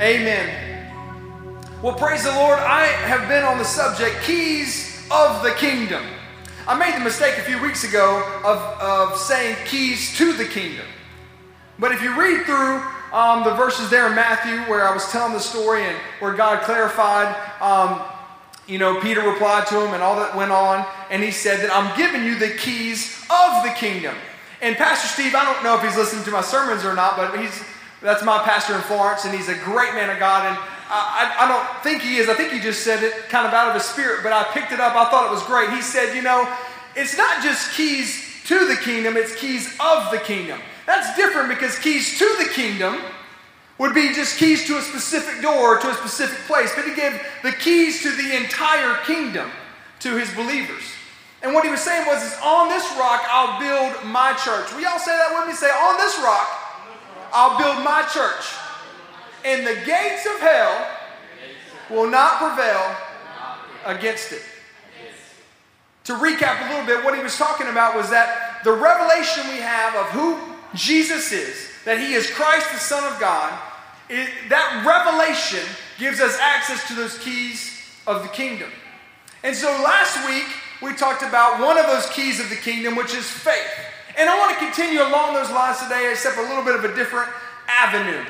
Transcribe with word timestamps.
Amen. 0.00 0.86
Well, 1.82 1.94
praise 1.94 2.22
the 2.22 2.30
Lord. 2.30 2.60
I 2.60 2.84
have 2.84 3.28
been 3.28 3.42
on 3.42 3.58
the 3.58 3.64
subject 3.64 4.22
keys 4.22 5.04
of 5.10 5.42
the 5.42 5.50
kingdom. 5.50 6.04
I 6.68 6.78
made 6.78 6.94
the 6.94 7.02
mistake 7.02 7.36
a 7.36 7.42
few 7.42 7.60
weeks 7.60 7.82
ago 7.82 8.22
of, 8.44 8.58
of 8.80 9.18
saying 9.18 9.56
keys 9.64 10.16
to 10.18 10.32
the 10.34 10.44
kingdom. 10.44 10.86
But 11.80 11.90
if 11.90 12.00
you 12.00 12.16
read 12.16 12.44
through 12.44 12.80
um, 13.12 13.42
the 13.42 13.54
verses 13.54 13.90
there 13.90 14.06
in 14.06 14.14
Matthew 14.14 14.58
where 14.70 14.86
I 14.86 14.94
was 14.94 15.10
telling 15.10 15.32
the 15.32 15.40
story 15.40 15.82
and 15.82 15.96
where 16.20 16.32
God 16.32 16.62
clarified, 16.62 17.34
um, 17.60 18.00
you 18.68 18.78
know, 18.78 19.00
Peter 19.00 19.28
replied 19.28 19.66
to 19.66 19.84
him 19.84 19.94
and 19.94 20.02
all 20.02 20.14
that 20.14 20.36
went 20.36 20.52
on, 20.52 20.86
and 21.10 21.24
he 21.24 21.32
said 21.32 21.58
that 21.58 21.74
I'm 21.74 21.96
giving 21.96 22.22
you 22.22 22.38
the 22.38 22.50
keys 22.50 23.20
of 23.22 23.64
the 23.64 23.70
kingdom. 23.70 24.14
And 24.60 24.76
Pastor 24.76 25.08
Steve, 25.08 25.34
I 25.34 25.44
don't 25.44 25.64
know 25.64 25.74
if 25.74 25.82
he's 25.82 25.96
listening 25.96 26.22
to 26.26 26.30
my 26.30 26.42
sermons 26.42 26.84
or 26.84 26.94
not, 26.94 27.16
but 27.16 27.36
he's 27.40 27.64
that's 28.00 28.24
my 28.24 28.38
pastor 28.38 28.74
in 28.74 28.80
Florence, 28.82 29.24
and 29.24 29.34
he's 29.34 29.48
a 29.48 29.56
great 29.56 29.94
man 29.94 30.10
of 30.10 30.18
God. 30.18 30.46
And 30.46 30.56
I, 30.88 31.34
I, 31.38 31.44
I 31.44 31.48
don't 31.48 31.82
think 31.82 32.02
he 32.02 32.16
is. 32.16 32.28
I 32.28 32.34
think 32.34 32.52
he 32.52 32.60
just 32.60 32.84
said 32.84 33.02
it 33.02 33.12
kind 33.28 33.46
of 33.46 33.52
out 33.52 33.68
of 33.68 33.74
his 33.74 33.84
spirit, 33.84 34.20
but 34.22 34.32
I 34.32 34.44
picked 34.52 34.72
it 34.72 34.80
up. 34.80 34.94
I 34.94 35.10
thought 35.10 35.26
it 35.26 35.30
was 35.30 35.42
great. 35.44 35.70
He 35.70 35.82
said, 35.82 36.14
you 36.14 36.22
know, 36.22 36.48
it's 36.94 37.16
not 37.16 37.42
just 37.42 37.72
keys 37.72 38.24
to 38.46 38.66
the 38.66 38.76
kingdom, 38.76 39.16
it's 39.16 39.34
keys 39.34 39.74
of 39.80 40.10
the 40.10 40.18
kingdom. 40.18 40.60
That's 40.86 41.14
different 41.16 41.50
because 41.50 41.78
keys 41.78 42.18
to 42.18 42.24
the 42.38 42.48
kingdom 42.54 42.98
would 43.76 43.94
be 43.94 44.12
just 44.14 44.38
keys 44.38 44.66
to 44.66 44.78
a 44.78 44.80
specific 44.80 45.42
door, 45.42 45.78
to 45.78 45.90
a 45.90 45.94
specific 45.94 46.38
place. 46.46 46.72
But 46.74 46.86
he 46.86 46.94
gave 46.94 47.20
the 47.42 47.52
keys 47.52 48.02
to 48.02 48.10
the 48.10 48.36
entire 48.36 48.94
kingdom 49.04 49.50
to 50.00 50.16
his 50.16 50.32
believers. 50.34 50.82
And 51.42 51.52
what 51.52 51.64
he 51.64 51.70
was 51.70 51.80
saying 51.80 52.06
was, 52.06 52.22
is 52.22 52.34
on 52.42 52.68
this 52.68 52.84
rock 52.98 53.22
I'll 53.28 53.60
build 53.60 54.04
my 54.06 54.32
church. 54.32 54.72
Will 54.72 54.80
y'all 54.80 54.98
say 54.98 55.12
that 55.12 55.30
with 55.34 55.48
me? 55.48 55.54
Say, 55.54 55.70
on 55.70 55.96
this 55.98 56.18
rock 56.18 56.67
I'll 57.32 57.58
build 57.58 57.84
my 57.84 58.02
church. 58.12 58.54
And 59.44 59.66
the 59.66 59.74
gates 59.86 60.26
of 60.26 60.40
hell 60.40 60.88
will 61.90 62.10
not 62.10 62.38
prevail 62.38 62.96
against 63.86 64.32
it. 64.32 64.42
To 66.04 66.14
recap 66.14 66.66
a 66.66 66.70
little 66.70 66.86
bit, 66.86 67.04
what 67.04 67.14
he 67.14 67.22
was 67.22 67.36
talking 67.36 67.68
about 67.68 67.94
was 67.94 68.10
that 68.10 68.60
the 68.64 68.72
revelation 68.72 69.46
we 69.48 69.58
have 69.58 69.94
of 69.94 70.06
who 70.06 70.38
Jesus 70.74 71.32
is, 71.32 71.68
that 71.84 71.98
he 71.98 72.14
is 72.14 72.30
Christ, 72.30 72.70
the 72.72 72.78
Son 72.78 73.04
of 73.12 73.20
God, 73.20 73.52
it, 74.08 74.30
that 74.48 74.84
revelation 74.86 75.66
gives 75.98 76.20
us 76.20 76.38
access 76.40 76.86
to 76.88 76.94
those 76.94 77.18
keys 77.18 77.82
of 78.06 78.22
the 78.22 78.28
kingdom. 78.28 78.70
And 79.42 79.54
so 79.54 79.68
last 79.84 80.26
week, 80.26 80.46
we 80.80 80.94
talked 80.94 81.22
about 81.22 81.60
one 81.62 81.76
of 81.76 81.86
those 81.86 82.08
keys 82.10 82.40
of 82.40 82.48
the 82.48 82.56
kingdom, 82.56 82.96
which 82.96 83.14
is 83.14 83.28
faith. 83.30 83.70
And 84.18 84.28
I 84.28 84.36
want 84.36 84.50
to 84.50 84.58
continue 84.58 85.00
along 85.00 85.34
those 85.34 85.48
lines 85.48 85.80
today, 85.80 86.10
except 86.10 86.38
a 86.38 86.42
little 86.42 86.64
bit 86.64 86.74
of 86.74 86.82
a 86.82 86.92
different 86.92 87.30
avenue. 87.68 88.24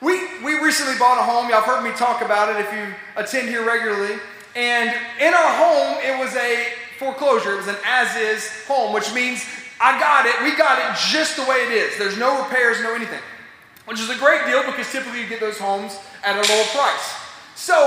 We, 0.00 0.42
we 0.42 0.58
recently 0.58 0.98
bought 0.98 1.16
a 1.16 1.22
home. 1.22 1.48
Y'all 1.48 1.62
have 1.62 1.64
heard 1.64 1.84
me 1.84 1.96
talk 1.96 2.22
about 2.22 2.50
it 2.50 2.58
if 2.58 2.72
you 2.74 2.92
attend 3.14 3.48
here 3.48 3.64
regularly. 3.64 4.18
And 4.56 4.90
in 5.20 5.32
our 5.32 5.52
home, 5.54 6.02
it 6.02 6.18
was 6.18 6.34
a 6.34 6.66
foreclosure. 6.98 7.52
It 7.52 7.58
was 7.58 7.68
an 7.68 7.76
as 7.86 8.16
is 8.16 8.66
home, 8.66 8.92
which 8.92 9.14
means 9.14 9.46
I 9.80 9.98
got 10.00 10.26
it. 10.26 10.34
We 10.42 10.56
got 10.56 10.82
it 10.82 10.98
just 11.12 11.36
the 11.36 11.42
way 11.42 11.62
it 11.66 11.70
is. 11.70 11.96
There's 11.98 12.18
no 12.18 12.42
repairs, 12.42 12.82
no 12.82 12.92
anything, 12.92 13.22
which 13.84 14.00
is 14.00 14.10
a 14.10 14.18
great 14.18 14.44
deal 14.46 14.66
because 14.66 14.90
typically 14.90 15.22
you 15.22 15.28
get 15.28 15.38
those 15.38 15.56
homes 15.56 15.96
at 16.24 16.34
a 16.34 16.42
lower 16.52 16.64
price. 16.74 17.14
So 17.54 17.78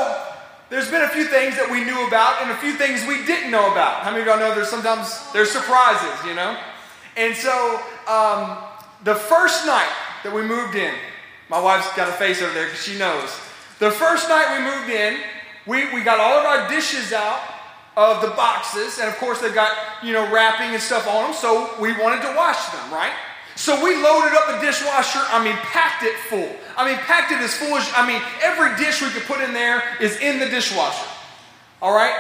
there's 0.70 0.90
been 0.90 1.04
a 1.04 1.10
few 1.10 1.26
things 1.26 1.58
that 1.58 1.70
we 1.70 1.84
knew 1.84 2.08
about 2.08 2.42
and 2.42 2.52
a 2.52 2.58
few 2.58 2.74
things 2.74 3.06
we 3.06 3.26
didn't 3.26 3.52
know 3.52 3.74
about. 3.74 4.04
How 4.04 4.12
many 4.12 4.22
of 4.22 4.28
y'all 4.28 4.40
know 4.40 4.56
there's 4.56 4.70
sometimes 4.70 5.20
there's 5.34 5.52
surprises, 5.52 6.26
you 6.26 6.34
know? 6.34 6.58
And 7.18 7.36
so 7.36 7.80
um, 8.08 8.58
the 9.04 9.16
first 9.16 9.66
night 9.66 9.92
that 10.24 10.34
we 10.34 10.42
moved 10.42 10.76
in, 10.76 10.94
my 11.50 11.60
wife's 11.60 11.94
got 11.96 12.10
a 12.10 12.14
face 12.14 12.42
over 12.42 12.54
there 12.54 12.66
because 12.66 12.84
she 12.84 12.98
knows. 12.98 13.30
The 13.80 13.92
first 13.92 14.28
night 14.30 14.58
we 14.58 14.66
moved 14.66 14.90
in, 14.90 15.20
we, 15.66 15.94
we 15.94 16.04
got 16.04 16.20
all 16.20 16.40
of 16.40 16.46
our 16.46 16.70
dishes 16.70 17.14
out 17.14 17.40
of 17.98 18.22
the 18.22 18.30
boxes, 18.30 19.00
and 19.00 19.08
of 19.08 19.16
course 19.18 19.40
they've 19.40 19.54
got, 19.54 19.72
you 20.04 20.12
know, 20.12 20.32
wrapping 20.32 20.74
and 20.74 20.82
stuff 20.82 21.08
on 21.08 21.24
them, 21.24 21.34
so 21.34 21.74
we 21.80 21.92
wanted 21.94 22.22
to 22.22 22.34
wash 22.36 22.70
them, 22.70 22.94
right? 22.94 23.14
So 23.56 23.82
we 23.84 23.96
loaded 23.96 24.34
up 24.34 24.48
the 24.48 24.66
dishwasher, 24.66 25.22
I 25.30 25.42
mean, 25.44 25.56
packed 25.56 26.04
it 26.04 26.16
full. 26.30 26.50
I 26.78 26.86
mean, 26.86 26.98
packed 26.98 27.32
it 27.32 27.40
as 27.40 27.54
full 27.54 27.78
as, 27.78 27.90
I 27.96 28.06
mean, 28.06 28.22
every 28.42 28.76
dish 28.76 29.02
we 29.02 29.10
could 29.10 29.24
put 29.24 29.40
in 29.40 29.54
there 29.54 29.82
is 30.02 30.18
in 30.20 30.40
the 30.40 30.50
dishwasher. 30.50 31.08
All 31.82 31.96
right? 31.96 32.14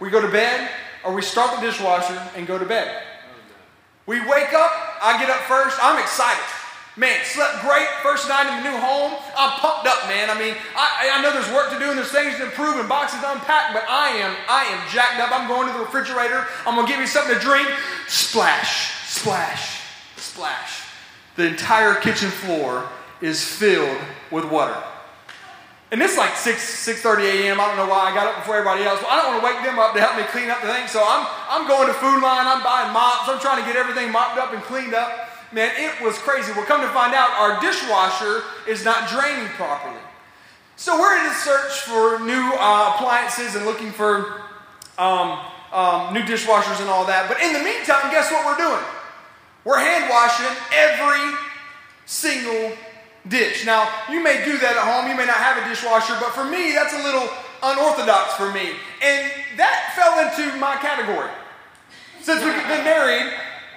We 0.00 0.10
go 0.10 0.20
to 0.20 0.30
bed, 0.30 0.68
or 1.04 1.14
we 1.14 1.22
start 1.22 1.60
the 1.60 1.66
dishwasher 1.66 2.20
and 2.34 2.46
go 2.46 2.58
to 2.58 2.64
bed. 2.64 3.02
We 4.06 4.20
wake 4.20 4.52
up, 4.52 4.70
I 5.02 5.16
get 5.18 5.30
up 5.30 5.40
first, 5.48 5.78
I'm 5.82 6.00
excited. 6.02 6.44
Man, 6.96 7.18
slept 7.24 7.60
great 7.62 7.88
first 8.04 8.28
night 8.28 8.46
in 8.46 8.62
the 8.62 8.70
new 8.70 8.76
home. 8.78 9.18
I'm 9.36 9.58
pumped 9.58 9.88
up, 9.88 10.06
man. 10.06 10.30
I 10.30 10.38
mean, 10.38 10.54
I, 10.76 11.10
I 11.12 11.22
know 11.22 11.32
there's 11.32 11.50
work 11.52 11.72
to 11.72 11.78
do 11.78 11.90
and 11.90 11.98
there's 11.98 12.12
things 12.12 12.36
to 12.36 12.44
improve 12.44 12.78
and 12.78 12.88
boxes 12.88 13.20
to 13.20 13.32
unpack, 13.32 13.72
but 13.72 13.82
I 13.88 14.10
am, 14.10 14.36
I 14.48 14.64
am 14.66 14.88
jacked 14.92 15.18
up. 15.18 15.32
I'm 15.32 15.48
going 15.48 15.66
to 15.66 15.72
the 15.72 15.80
refrigerator. 15.80 16.46
I'm 16.64 16.76
gonna 16.76 16.86
give 16.86 17.00
you 17.00 17.08
something 17.08 17.34
to 17.34 17.40
drink. 17.40 17.68
Splash, 18.06 19.08
splash, 19.08 19.80
splash. 20.16 20.84
The 21.34 21.48
entire 21.48 21.96
kitchen 21.96 22.30
floor 22.30 22.88
is 23.20 23.42
filled 23.42 24.00
with 24.30 24.44
water. 24.44 24.80
And 25.94 26.02
it's 26.02 26.18
like 26.18 26.34
6, 26.34 26.58
6.30 26.58 27.22
a.m. 27.22 27.60
I 27.62 27.70
don't 27.70 27.78
know 27.78 27.86
why 27.86 28.10
I 28.10 28.12
got 28.12 28.26
up 28.26 28.42
before 28.42 28.58
everybody 28.58 28.82
else. 28.82 28.98
Well, 28.98 29.14
I 29.14 29.22
don't 29.22 29.38
want 29.38 29.38
to 29.38 29.46
wake 29.46 29.62
them 29.62 29.78
up 29.78 29.94
to 29.94 30.02
help 30.02 30.18
me 30.18 30.26
clean 30.26 30.50
up 30.50 30.58
the 30.58 30.66
thing. 30.66 30.90
So 30.90 30.98
I'm, 30.98 31.22
I'm 31.46 31.70
going 31.70 31.86
to 31.86 31.94
Food 31.94 32.18
Lion. 32.18 32.50
I'm 32.50 32.66
buying 32.66 32.90
mops. 32.90 33.30
I'm 33.30 33.38
trying 33.38 33.62
to 33.62 33.66
get 33.70 33.78
everything 33.78 34.10
mopped 34.10 34.34
up 34.34 34.50
and 34.50 34.58
cleaned 34.66 34.90
up. 34.90 35.30
Man, 35.54 35.70
it 35.78 35.94
was 36.02 36.18
crazy. 36.18 36.50
We're 36.50 36.66
coming 36.66 36.88
to 36.88 36.92
find 36.92 37.14
out 37.14 37.30
our 37.38 37.62
dishwasher 37.62 38.42
is 38.66 38.82
not 38.82 39.06
draining 39.06 39.46
properly. 39.54 40.02
So 40.74 40.98
we're 40.98 41.14
in 41.14 41.30
a 41.30 41.34
search 41.46 41.86
for 41.86 42.18
new 42.26 42.42
uh, 42.58 42.98
appliances 42.98 43.54
and 43.54 43.62
looking 43.62 43.94
for 43.94 44.42
um, 44.98 45.38
um, 45.70 46.10
new 46.10 46.26
dishwashers 46.26 46.82
and 46.82 46.90
all 46.90 47.06
that. 47.06 47.30
But 47.30 47.38
in 47.38 47.54
the 47.54 47.62
meantime, 47.62 48.10
guess 48.10 48.34
what 48.34 48.42
we're 48.42 48.58
doing? 48.58 48.82
We're 49.62 49.78
hand 49.78 50.10
washing 50.10 50.50
every 50.74 51.38
single 52.02 52.74
dish. 53.28 53.64
Now, 53.64 53.88
you 54.10 54.22
may 54.22 54.44
do 54.44 54.58
that 54.58 54.76
at 54.76 54.84
home, 54.84 55.10
you 55.10 55.16
may 55.16 55.26
not 55.26 55.40
have 55.40 55.64
a 55.64 55.68
dishwasher, 55.68 56.16
but 56.20 56.32
for 56.32 56.44
me, 56.44 56.72
that's 56.72 56.92
a 56.92 57.02
little 57.02 57.28
unorthodox 57.62 58.34
for 58.34 58.52
me. 58.52 58.76
And 59.00 59.30
that 59.56 59.96
fell 59.96 60.20
into 60.20 60.56
my 60.60 60.76
category. 60.76 61.30
Since 62.20 62.44
we've 62.44 62.68
been 62.68 62.84
married, 62.84 63.32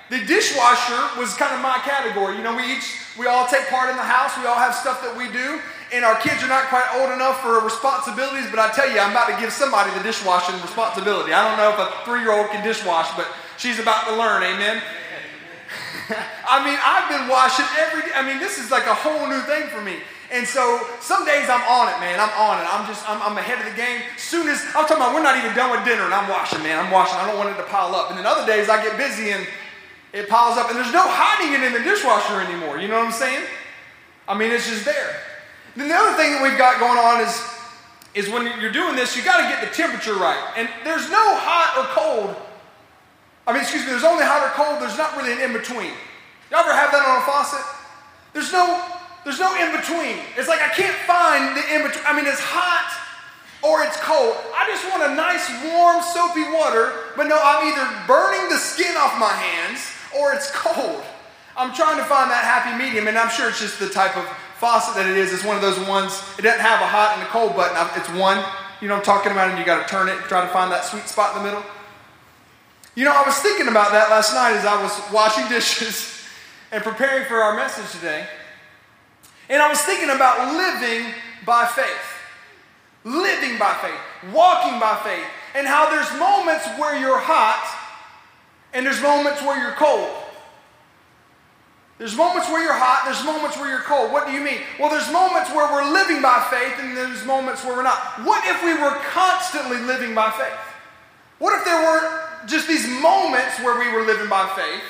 the 0.09 0.23
dishwasher 0.23 1.19
was 1.19 1.33
kind 1.35 1.55
of 1.55 1.61
my 1.61 1.79
category. 1.83 2.37
You 2.37 2.43
know, 2.43 2.55
we 2.55 2.63
each, 2.63 2.95
we 3.19 3.27
all 3.27 3.47
take 3.47 3.67
part 3.67 3.89
in 3.89 3.95
the 3.95 4.07
house, 4.07 4.37
we 4.39 4.47
all 4.47 4.59
have 4.59 4.75
stuff 4.75 5.03
that 5.03 5.15
we 5.15 5.27
do, 5.31 5.59
and 5.91 6.03
our 6.03 6.15
kids 6.19 6.43
are 6.43 6.51
not 6.51 6.67
quite 6.67 6.87
old 6.99 7.11
enough 7.11 7.39
for 7.39 7.59
responsibilities, 7.63 8.47
but 8.51 8.59
I 8.59 8.71
tell 8.71 8.87
you, 8.87 8.99
I'm 8.99 9.11
about 9.11 9.31
to 9.31 9.39
give 9.39 9.51
somebody 9.51 9.91
the 9.95 10.03
dishwashing 10.03 10.55
responsibility. 10.61 11.31
I 11.31 11.43
don't 11.47 11.59
know 11.59 11.71
if 11.71 11.79
a 11.79 11.87
three 12.03 12.21
year 12.23 12.31
old 12.31 12.51
can 12.51 12.63
dishwash, 12.63 13.11
but 13.15 13.27
she's 13.57 13.79
about 13.79 14.07
to 14.07 14.15
learn, 14.15 14.43
amen? 14.43 14.83
I 16.47 16.63
mean, 16.63 16.79
I've 16.79 17.09
been 17.11 17.27
washing 17.27 17.67
every 17.79 18.01
day. 18.07 18.15
I 18.15 18.23
mean, 18.23 18.39
this 18.39 18.57
is 18.57 18.71
like 18.71 18.85
a 18.87 18.95
whole 18.95 19.27
new 19.27 19.41
thing 19.43 19.67
for 19.67 19.81
me. 19.81 19.99
And 20.31 20.45
so 20.47 20.83
some 20.99 21.23
days 21.23 21.47
I'm 21.47 21.63
on 21.63 21.87
it, 21.87 21.99
man. 21.99 22.19
I'm 22.19 22.31
on 22.35 22.59
it. 22.59 22.67
I'm 22.67 22.83
just, 22.87 23.07
I'm, 23.07 23.21
I'm 23.21 23.37
ahead 23.37 23.59
of 23.59 23.67
the 23.71 23.75
game. 23.75 24.03
Soon 24.17 24.47
as, 24.47 24.59
I'm 24.75 24.83
talking 24.83 24.99
about 24.99 25.15
we're 25.15 25.23
not 25.23 25.37
even 25.39 25.55
done 25.55 25.71
with 25.71 25.87
dinner 25.87 26.03
and 26.03 26.13
I'm 26.13 26.27
washing, 26.27 26.63
man. 26.63 26.79
I'm 26.83 26.91
washing. 26.91 27.15
I 27.15 27.27
don't 27.27 27.37
want 27.37 27.49
it 27.49 27.57
to 27.57 27.67
pile 27.67 27.95
up. 27.95 28.09
And 28.11 28.19
then 28.19 28.25
other 28.25 28.45
days 28.45 28.67
I 28.67 28.83
get 28.83 28.97
busy 28.97 29.31
and 29.31 29.47
it 30.11 30.27
piles 30.27 30.57
up 30.57 30.67
and 30.67 30.75
there's 30.75 30.91
no 30.91 31.03
hiding 31.07 31.55
it 31.55 31.63
in 31.63 31.71
the 31.71 31.83
dishwasher 31.83 32.39
anymore. 32.41 32.79
You 32.79 32.87
know 32.87 32.99
what 32.99 33.07
I'm 33.07 33.15
saying? 33.15 33.43
I 34.27 34.37
mean, 34.37 34.51
it's 34.51 34.67
just 34.67 34.83
there. 34.83 35.15
Then 35.75 35.87
the 35.87 35.95
other 35.95 36.17
thing 36.17 36.33
that 36.33 36.43
we've 36.43 36.57
got 36.57 36.79
going 36.79 36.99
on 36.99 37.21
is, 37.23 37.35
is 38.15 38.27
when 38.27 38.59
you're 38.59 38.71
doing 38.71 38.95
this, 38.95 39.15
you 39.15 39.23
got 39.23 39.37
to 39.37 39.47
get 39.47 39.63
the 39.63 39.71
temperature 39.75 40.15
right. 40.15 40.39
And 40.57 40.67
there's 40.83 41.09
no 41.09 41.35
hot 41.39 41.77
or 41.79 41.85
cold 41.95 42.46
I 43.47 43.55
mean, 43.55 43.63
excuse 43.63 43.87
me, 43.87 43.95
there's 43.95 44.03
only 44.03 44.27
hot 44.27 44.43
or 44.43 44.51
cold, 44.51 44.83
there's 44.83 44.99
not 44.99 45.15
really 45.15 45.31
an 45.31 45.39
in 45.39 45.55
between. 45.55 45.95
Y'all 46.51 46.67
ever 46.67 46.75
have 46.75 46.91
that 46.91 46.99
on 46.99 47.23
a 47.23 47.25
faucet? 47.25 47.63
There's 48.35 48.51
no, 48.51 48.83
there's 49.23 49.39
no 49.39 49.55
in 49.55 49.71
between. 49.71 50.19
It's 50.35 50.51
like 50.51 50.59
I 50.59 50.67
can't 50.75 50.95
find 51.07 51.55
the 51.55 51.63
in 51.71 51.87
between. 51.87 52.03
I 52.03 52.11
mean, 52.11 52.27
it's 52.27 52.43
hot 52.43 52.91
or 53.63 53.87
it's 53.87 53.95
cold. 54.03 54.35
I 54.51 54.67
just 54.67 54.83
want 54.91 55.07
a 55.07 55.15
nice, 55.15 55.47
warm, 55.63 56.03
soapy 56.03 56.43
water, 56.51 57.15
but 57.15 57.31
no, 57.31 57.39
I'm 57.39 57.71
either 57.71 57.87
burning 58.03 58.51
the 58.51 58.59
skin 58.59 58.91
off 58.99 59.15
my 59.15 59.31
hands 59.31 59.79
or 60.11 60.35
it's 60.35 60.51
cold. 60.51 61.03
I'm 61.55 61.73
trying 61.73 61.97
to 61.97 62.05
find 62.05 62.29
that 62.29 62.43
happy 62.43 62.75
medium, 62.75 63.07
and 63.07 63.17
I'm 63.17 63.31
sure 63.31 63.47
it's 63.47 63.63
just 63.63 63.79
the 63.79 63.89
type 63.89 64.15
of 64.15 64.27
faucet 64.59 64.93
that 64.99 65.07
it 65.07 65.15
is. 65.15 65.31
It's 65.31 65.47
one 65.47 65.55
of 65.55 65.63
those 65.63 65.79
ones, 65.87 66.19
it 66.37 66.43
doesn't 66.43 66.61
have 66.61 66.83
a 66.83 66.87
hot 66.87 67.15
and 67.15 67.23
a 67.23 67.29
cold 67.31 67.55
button. 67.55 67.79
It's 67.95 68.11
one, 68.11 68.43
you 68.83 68.91
know 68.91 68.99
I'm 68.99 69.07
talking 69.07 69.31
about, 69.31 69.49
and 69.49 69.57
you 69.57 69.65
got 69.65 69.87
to 69.87 69.89
turn 69.89 70.11
it, 70.11 70.19
try 70.27 70.43
to 70.43 70.51
find 70.51 70.71
that 70.71 70.83
sweet 70.83 71.07
spot 71.07 71.35
in 71.35 71.43
the 71.43 71.49
middle. 71.49 71.65
You 72.97 73.03
know, 73.05 73.13
I 73.13 73.21
was 73.27 73.37
thinking 73.37 73.67
about 73.67 73.91
that 73.91 74.09
last 74.09 74.33
night 74.33 74.57
as 74.57 74.65
I 74.65 74.81
was 74.81 74.89
washing 75.13 75.47
dishes 75.53 76.17
and 76.71 76.81
preparing 76.81 77.27
for 77.27 77.35
our 77.35 77.55
message 77.55 77.91
today. 77.91 78.25
And 79.49 79.61
I 79.61 79.69
was 79.69 79.79
thinking 79.83 80.09
about 80.09 80.57
living 80.57 81.13
by 81.45 81.67
faith. 81.67 81.85
Living 83.03 83.59
by 83.59 83.77
faith, 83.85 84.33
walking 84.33 84.79
by 84.79 84.99
faith, 85.05 85.29
and 85.53 85.67
how 85.67 85.91
there's 85.91 86.09
moments 86.17 86.65
where 86.81 86.97
you're 86.97 87.21
hot 87.21 87.69
and 88.73 88.83
there's 88.83 88.99
moments 88.99 89.43
where 89.43 89.61
you're 89.61 89.77
cold. 89.77 90.09
There's 91.99 92.17
moments 92.17 92.49
where 92.49 92.63
you're 92.63 92.73
hot, 92.73 93.05
there's 93.05 93.23
moments 93.23 93.57
where 93.57 93.69
you're 93.69 93.85
cold. 93.85 94.11
What 94.11 94.25
do 94.25 94.33
you 94.33 94.41
mean? 94.41 94.57
Well, 94.79 94.89
there's 94.89 95.09
moments 95.13 95.53
where 95.53 95.71
we're 95.71 95.93
living 95.93 96.23
by 96.23 96.41
faith, 96.49 96.81
and 96.81 96.97
there's 96.97 97.23
moments 97.25 97.63
where 97.63 97.77
we're 97.77 97.85
not. 97.85 98.25
What 98.25 98.43
if 98.47 98.57
we 98.65 98.73
were 98.73 98.97
constantly 99.13 99.77
living 99.85 100.15
by 100.15 100.31
faith? 100.31 100.57
What 101.37 101.53
if 101.53 101.63
there 101.63 101.77
were 101.77 102.26
just 102.45 102.67
these 102.67 102.87
moments 102.87 103.59
where 103.59 103.79
we 103.79 103.91
were 103.95 104.05
living 104.05 104.29
by 104.29 104.47
faith? 104.55 104.83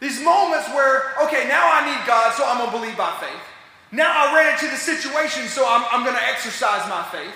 These 0.00 0.22
moments 0.22 0.68
where, 0.68 1.14
okay, 1.24 1.48
now 1.48 1.68
I 1.72 1.86
need 1.86 2.06
God, 2.06 2.32
so 2.34 2.44
I'm 2.46 2.58
going 2.58 2.70
to 2.70 2.78
believe 2.78 2.96
by 2.96 3.10
faith. 3.20 3.42
Now 3.90 4.12
I 4.14 4.34
ran 4.34 4.54
into 4.54 4.66
the 4.68 4.76
situation, 4.76 5.48
so 5.48 5.64
I'm, 5.66 5.84
I'm 5.90 6.04
going 6.04 6.16
to 6.16 6.24
exercise 6.24 6.88
my 6.88 7.02
faith. 7.10 7.34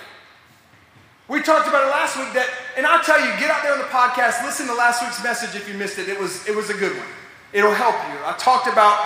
We 1.29 1.41
talked 1.41 1.67
about 1.67 1.89
it 1.89 1.91
last 1.91 2.17
week 2.19 2.33
that, 2.35 2.49
and 2.77 2.85
I'll 2.85 3.03
tell 3.03 3.19
you, 3.19 3.27
get 3.41 3.51
out 3.51 3.63
there 3.63 3.73
on 3.73 3.79
the 3.79 3.89
podcast, 3.89 4.45
listen 4.45 4.67
to 4.67 4.75
last 4.75 5.03
week's 5.03 5.23
message 5.25 5.57
if 5.57 5.67
you 5.67 5.75
missed 5.75 5.99
it. 5.99 6.09
It 6.09 6.21
was, 6.21 6.47
it 6.47 6.55
was 6.55 6.69
a 6.69 6.75
good 6.75 6.97
one. 6.97 7.07
It'll 7.53 7.75
help 7.75 7.95
you. 7.95 8.19
I 8.25 8.35
talked 8.39 8.67
about 8.67 8.97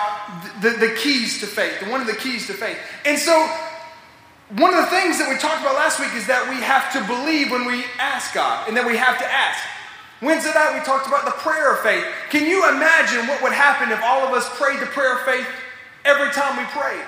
the, 0.61 0.69
the, 0.69 0.87
the 0.87 0.93
keys 0.95 1.39
to 1.39 1.47
faith, 1.47 1.87
one 1.87 2.01
of 2.01 2.07
the 2.07 2.15
keys 2.15 2.47
to 2.47 2.53
faith. 2.53 2.77
And 3.05 3.17
so, 3.17 3.33
one 4.55 4.73
of 4.73 4.79
the 4.79 4.91
things 4.91 5.19
that 5.19 5.27
we 5.27 5.37
talked 5.37 5.59
about 5.59 5.75
last 5.75 5.99
week 5.99 6.15
is 6.15 6.27
that 6.27 6.47
we 6.47 6.55
have 6.63 6.91
to 6.95 7.03
believe 7.03 7.51
when 7.51 7.65
we 7.65 7.83
ask 7.99 8.33
God, 8.33 8.67
and 8.67 8.77
that 8.77 8.85
we 8.85 8.95
have 8.95 9.17
to 9.19 9.25
ask. 9.25 9.59
Wednesday 10.21 10.53
night, 10.53 10.77
we 10.77 10.83
talked 10.83 11.07
about 11.07 11.25
the 11.25 11.31
prayer 11.31 11.73
of 11.73 11.79
faith. 11.79 12.03
Can 12.29 12.49
you 12.49 12.67
imagine 12.69 13.27
what 13.27 13.41
would 13.43 13.51
happen 13.51 13.91
if 13.91 14.01
all 14.03 14.25
of 14.25 14.33
us 14.33 14.49
prayed 14.57 14.79
the 14.79 14.87
prayer 14.87 15.15
of 15.15 15.21
faith 15.21 15.47
every 16.05 16.31
time 16.31 16.57
we 16.57 16.63
prayed? 16.65 17.05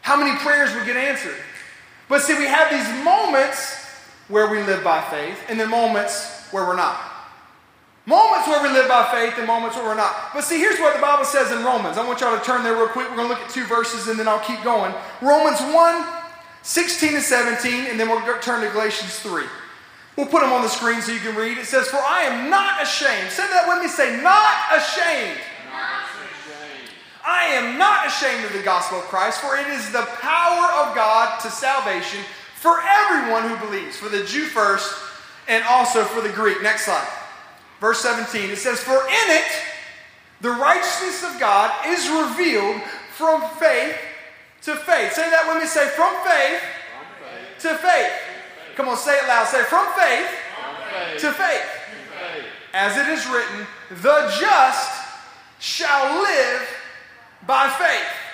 How 0.00 0.16
many 0.16 0.36
prayers 0.38 0.74
would 0.74 0.86
get 0.86 0.96
answered? 0.96 1.36
But 2.08 2.22
see, 2.22 2.34
we 2.38 2.46
have 2.46 2.70
these 2.70 3.04
moments 3.04 3.76
where 4.28 4.50
we 4.50 4.62
live 4.62 4.82
by 4.82 5.02
faith, 5.02 5.38
and 5.48 5.60
then 5.60 5.68
moments 5.68 6.48
where 6.50 6.64
we're 6.64 6.76
not. 6.76 6.98
Moments 8.06 8.46
where 8.48 8.62
we 8.62 8.68
live 8.68 8.88
by 8.88 9.08
faith 9.10 9.38
and 9.38 9.46
moments 9.46 9.76
where 9.76 9.84
we're 9.86 9.94
not. 9.94 10.14
But 10.34 10.44
see, 10.44 10.58
here's 10.58 10.78
what 10.78 10.94
the 10.94 11.00
Bible 11.00 11.24
says 11.24 11.50
in 11.52 11.64
Romans. 11.64 11.96
I 11.96 12.06
want 12.06 12.20
y'all 12.20 12.38
to 12.38 12.44
turn 12.44 12.62
there 12.62 12.74
real 12.74 12.88
quick. 12.88 13.08
We're 13.08 13.16
going 13.16 13.28
to 13.28 13.34
look 13.34 13.42
at 13.42 13.50
two 13.50 13.64
verses 13.64 14.08
and 14.08 14.18
then 14.18 14.28
I'll 14.28 14.44
keep 14.44 14.62
going. 14.62 14.94
Romans 15.22 15.60
1 15.60 16.06
16 16.62 17.14
and 17.14 17.22
17, 17.22 17.86
and 17.90 18.00
then 18.00 18.08
we'll 18.08 18.22
turn 18.40 18.62
to 18.62 18.70
Galatians 18.70 19.18
3. 19.18 19.44
We'll 20.16 20.26
put 20.26 20.42
them 20.42 20.52
on 20.52 20.62
the 20.62 20.68
screen 20.68 21.02
so 21.02 21.12
you 21.12 21.18
can 21.18 21.34
read. 21.34 21.58
It 21.58 21.66
says, 21.66 21.88
For 21.88 21.98
I 21.98 22.22
am 22.22 22.50
not 22.50 22.82
ashamed. 22.82 23.30
Say 23.30 23.46
that 23.48 23.66
with 23.66 23.82
me. 23.82 23.88
Say, 23.88 24.22
not 24.22 24.70
ashamed. 24.70 25.40
Not 25.70 26.06
ashamed. 26.06 26.90
I 27.26 27.44
am 27.54 27.78
not 27.78 28.06
ashamed 28.06 28.44
of 28.44 28.52
the 28.52 28.62
gospel 28.62 28.98
of 28.98 29.04
Christ, 29.04 29.40
for 29.40 29.56
it 29.56 29.66
is 29.66 29.90
the 29.90 30.06
power 30.20 30.86
of 30.86 30.94
God 30.94 31.40
to 31.40 31.50
salvation 31.50 32.20
for 32.54 32.80
everyone 32.80 33.48
who 33.48 33.66
believes, 33.66 33.96
for 33.96 34.08
the 34.08 34.24
Jew 34.24 34.44
first 34.44 34.94
and 35.48 35.64
also 35.64 36.04
for 36.04 36.20
the 36.20 36.32
Greek. 36.32 36.62
Next 36.62 36.84
slide. 36.84 37.08
Verse 37.80 38.00
17, 38.00 38.50
it 38.50 38.58
says, 38.58 38.80
For 38.80 38.92
in 38.92 39.28
it 39.28 39.52
the 40.40 40.50
righteousness 40.50 41.24
of 41.24 41.40
God 41.40 41.72
is 41.88 42.08
revealed 42.08 42.80
from 43.16 43.42
faith 43.58 43.96
to 44.62 44.76
faith. 44.76 45.12
Say 45.12 45.28
that 45.28 45.46
when 45.46 45.58
we 45.58 45.66
say 45.66 45.88
from 45.88 46.14
faith, 46.24 46.62
from 46.96 47.06
faith. 47.20 47.62
to 47.62 47.74
faith. 47.78 48.12
Come 48.74 48.88
on, 48.88 48.96
say 48.96 49.16
it 49.16 49.26
loud. 49.28 49.46
Say 49.46 49.62
from 49.64 49.86
faith, 49.94 50.28
from 50.54 50.74
faith. 50.90 51.20
to 51.20 51.32
faith. 51.32 51.62
faith. 52.10 52.44
As 52.72 52.96
it 52.96 53.08
is 53.08 53.26
written, 53.26 53.66
the 54.02 54.34
just 54.40 54.90
shall 55.60 56.22
live 56.22 56.68
by 57.46 57.68
faith. 57.70 58.24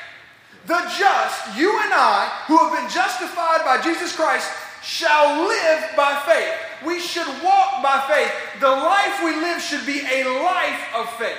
The 0.66 0.80
just, 0.98 1.58
you 1.58 1.70
and 1.70 1.92
I, 1.92 2.44
who 2.46 2.56
have 2.58 2.72
been 2.72 2.90
justified 2.90 3.64
by 3.64 3.80
Jesus 3.82 4.14
Christ, 4.14 4.50
shall 4.82 5.46
live 5.46 5.84
by 5.96 6.22
faith. 6.26 6.86
We 6.86 7.00
should 7.00 7.26
walk 7.42 7.82
by 7.82 8.04
faith. 8.08 8.32
The 8.60 8.68
life 8.68 9.20
we 9.24 9.36
live 9.36 9.60
should 9.60 9.84
be 9.84 10.00
a 10.00 10.24
life 10.42 10.94
of 10.94 11.10
faith. 11.16 11.36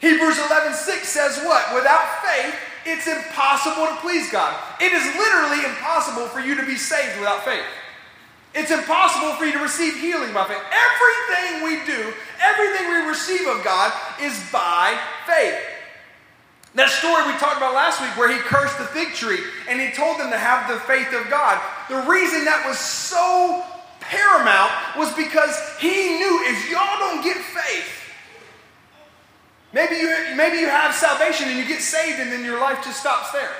Hebrews 0.00 0.38
11 0.38 0.74
6 0.74 1.08
says 1.08 1.44
what? 1.44 1.74
Without 1.74 2.22
faith, 2.22 2.54
it's 2.88 3.06
impossible 3.06 3.86
to 3.86 3.96
please 4.00 4.30
God. 4.32 4.56
It 4.80 4.92
is 4.92 5.04
literally 5.16 5.64
impossible 5.64 6.26
for 6.26 6.40
you 6.40 6.56
to 6.56 6.64
be 6.64 6.76
saved 6.76 7.18
without 7.18 7.44
faith. 7.44 7.64
It's 8.54 8.70
impossible 8.70 9.34
for 9.34 9.44
you 9.44 9.52
to 9.52 9.58
receive 9.58 10.00
healing 10.00 10.32
by 10.32 10.44
faith. 10.44 10.62
Everything 10.72 11.64
we 11.64 11.84
do, 11.84 12.12
everything 12.42 12.88
we 12.88 13.08
receive 13.08 13.46
of 13.46 13.62
God 13.62 13.92
is 14.20 14.32
by 14.50 14.98
faith. 15.26 15.54
That 16.74 16.90
story 16.90 17.26
we 17.26 17.38
talked 17.38 17.56
about 17.56 17.74
last 17.74 18.00
week 18.00 18.16
where 18.16 18.32
he 18.32 18.38
cursed 18.38 18.78
the 18.78 18.84
fig 18.84 19.14
tree 19.14 19.40
and 19.68 19.80
he 19.80 19.90
told 19.92 20.18
them 20.18 20.30
to 20.30 20.38
have 20.38 20.68
the 20.68 20.80
faith 20.86 21.12
of 21.12 21.28
God. 21.28 21.60
The 21.88 22.08
reason 22.08 22.44
that 22.44 22.64
was 22.66 22.78
so 22.78 23.64
paramount 24.00 24.72
was 24.96 25.12
because 25.14 25.52
he 25.80 26.16
knew 26.16 26.40
if 26.44 26.70
y'all 26.70 26.98
don't 26.98 27.22
get 27.24 27.36
faith, 27.36 27.97
maybe 29.72 29.96
you, 29.96 30.08
maybe 30.36 30.58
you 30.58 30.68
have 30.68 30.94
salvation 30.94 31.48
and 31.48 31.58
you 31.58 31.66
get 31.66 31.80
saved 31.80 32.20
and 32.20 32.32
then 32.32 32.44
your 32.44 32.60
life 32.60 32.82
just 32.84 33.00
stops 33.00 33.32
there. 33.32 33.50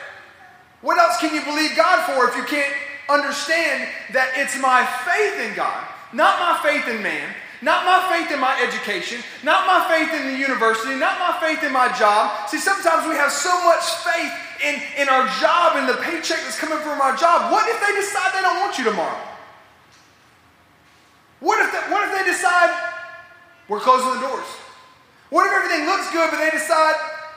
What 0.81 0.99
else 0.99 1.19
can 1.19 1.35
you 1.35 1.43
believe 1.43 1.77
God 1.77 2.05
for 2.07 2.29
if 2.29 2.37
you 2.37 2.45
can't 2.45 2.75
understand 3.09 3.89
that 4.13 4.33
it's 4.37 4.59
my 4.61 4.85
faith 5.09 5.49
in 5.49 5.57
God, 5.57 5.87
not 6.13 6.39
my 6.39 6.61
faith 6.63 6.87
in 6.89 7.03
man, 7.03 7.35
not 7.61 7.85
my 7.85 7.99
faith 8.07 8.31
in 8.31 8.39
my 8.39 8.55
education, 8.63 9.19
not 9.43 9.67
my 9.67 9.83
faith 9.91 10.15
in 10.15 10.31
the 10.31 10.39
university, 10.39 10.95
not 10.95 11.19
my 11.19 11.35
faith 11.43 11.65
in 11.65 11.73
my 11.73 11.91
job. 11.99 12.49
See, 12.49 12.59
sometimes 12.59 13.09
we 13.09 13.17
have 13.17 13.33
so 13.33 13.51
much 13.65 13.83
faith 14.07 14.33
in, 14.63 14.81
in 15.03 15.09
our 15.09 15.27
job 15.41 15.75
and 15.75 15.89
the 15.89 15.99
paycheck 15.99 16.39
that's 16.47 16.59
coming 16.59 16.79
from 16.79 17.01
our 17.01 17.17
job. 17.17 17.51
What 17.51 17.67
if 17.67 17.81
they 17.83 17.95
decide 17.99 18.31
they 18.35 18.43
don't 18.43 18.61
want 18.61 18.79
you 18.79 18.85
tomorrow? 18.85 19.19
What 21.41 21.65
if, 21.65 21.73
they, 21.73 21.91
what 21.91 22.09
if 22.09 22.15
they 22.15 22.31
decide 22.31 22.71
we're 23.69 23.81
closing 23.81 24.21
the 24.21 24.29
doors? 24.29 24.47
What 25.31 25.47
if 25.47 25.53
everything 25.53 25.87
looks 25.87 26.11
good, 26.11 26.31
but 26.31 26.39
they 26.39 26.51
decide, 26.51 26.97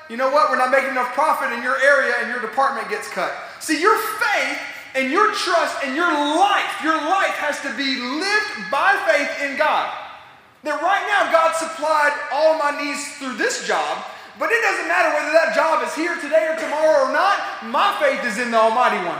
you 0.09 0.15
know 0.15 0.31
what, 0.31 0.49
we're 0.49 0.57
not 0.57 0.71
making 0.71 0.91
enough 0.91 1.13
profit 1.13 1.51
in 1.51 1.63
your 1.63 1.75
area 1.79 2.15
and 2.19 2.29
your 2.29 2.39
department 2.39 2.89
gets 2.89 3.07
cut? 3.09 3.31
See, 3.59 3.81
your 3.81 3.97
faith 4.19 4.59
and 4.95 5.11
your 5.11 5.31
trust 5.33 5.83
and 5.83 5.95
your 5.95 6.11
life, 6.11 6.71
your 6.83 6.95
life 6.95 7.35
has 7.39 7.59
to 7.61 7.71
be 7.75 7.99
lived 7.99 8.71
by 8.71 8.95
faith 9.07 9.49
in 9.49 9.57
God. 9.57 9.91
That 10.63 10.81
right 10.81 11.03
now 11.09 11.31
God 11.31 11.55
supplied 11.55 12.13
all 12.31 12.59
my 12.59 12.71
needs 12.79 13.17
through 13.17 13.35
this 13.35 13.67
job, 13.67 14.05
but 14.39 14.51
it 14.51 14.61
doesn't 14.61 14.87
matter 14.87 15.09
whether 15.15 15.33
that 15.33 15.55
job 15.55 15.83
is 15.83 15.95
here 15.95 16.15
today 16.21 16.47
or 16.47 16.55
tomorrow 16.55 17.09
or 17.09 17.11
not. 17.11 17.67
My 17.67 17.97
faith 17.99 18.23
is 18.23 18.37
in 18.37 18.51
the 18.51 18.57
Almighty 18.57 19.03
One. 19.03 19.19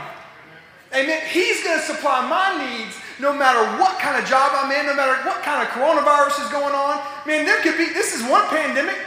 Amen. 0.93 1.21
He's 1.29 1.63
going 1.63 1.79
to 1.79 1.85
supply 1.85 2.27
my 2.27 2.59
needs 2.59 2.95
no 3.19 3.31
matter 3.31 3.59
what 3.79 3.99
kind 3.99 4.21
of 4.21 4.29
job 4.29 4.51
I'm 4.55 4.71
in, 4.71 4.85
no 4.87 4.95
matter 4.95 5.13
what 5.27 5.41
kind 5.43 5.61
of 5.61 5.69
coronavirus 5.69 6.43
is 6.45 6.51
going 6.51 6.75
on. 6.75 6.99
Man, 7.25 7.45
there 7.45 7.61
could 7.61 7.77
be, 7.77 7.85
this 7.93 8.15
is 8.15 8.29
one 8.29 8.45
pandemic. 8.47 8.97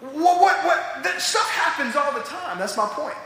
What, 0.00 0.40
what, 0.40 0.64
what, 0.64 1.02
that 1.02 1.20
stuff 1.20 1.48
happens 1.50 1.96
all 1.96 2.12
the 2.12 2.20
time. 2.20 2.58
That's 2.58 2.76
my 2.76 2.86
point. 2.86 3.16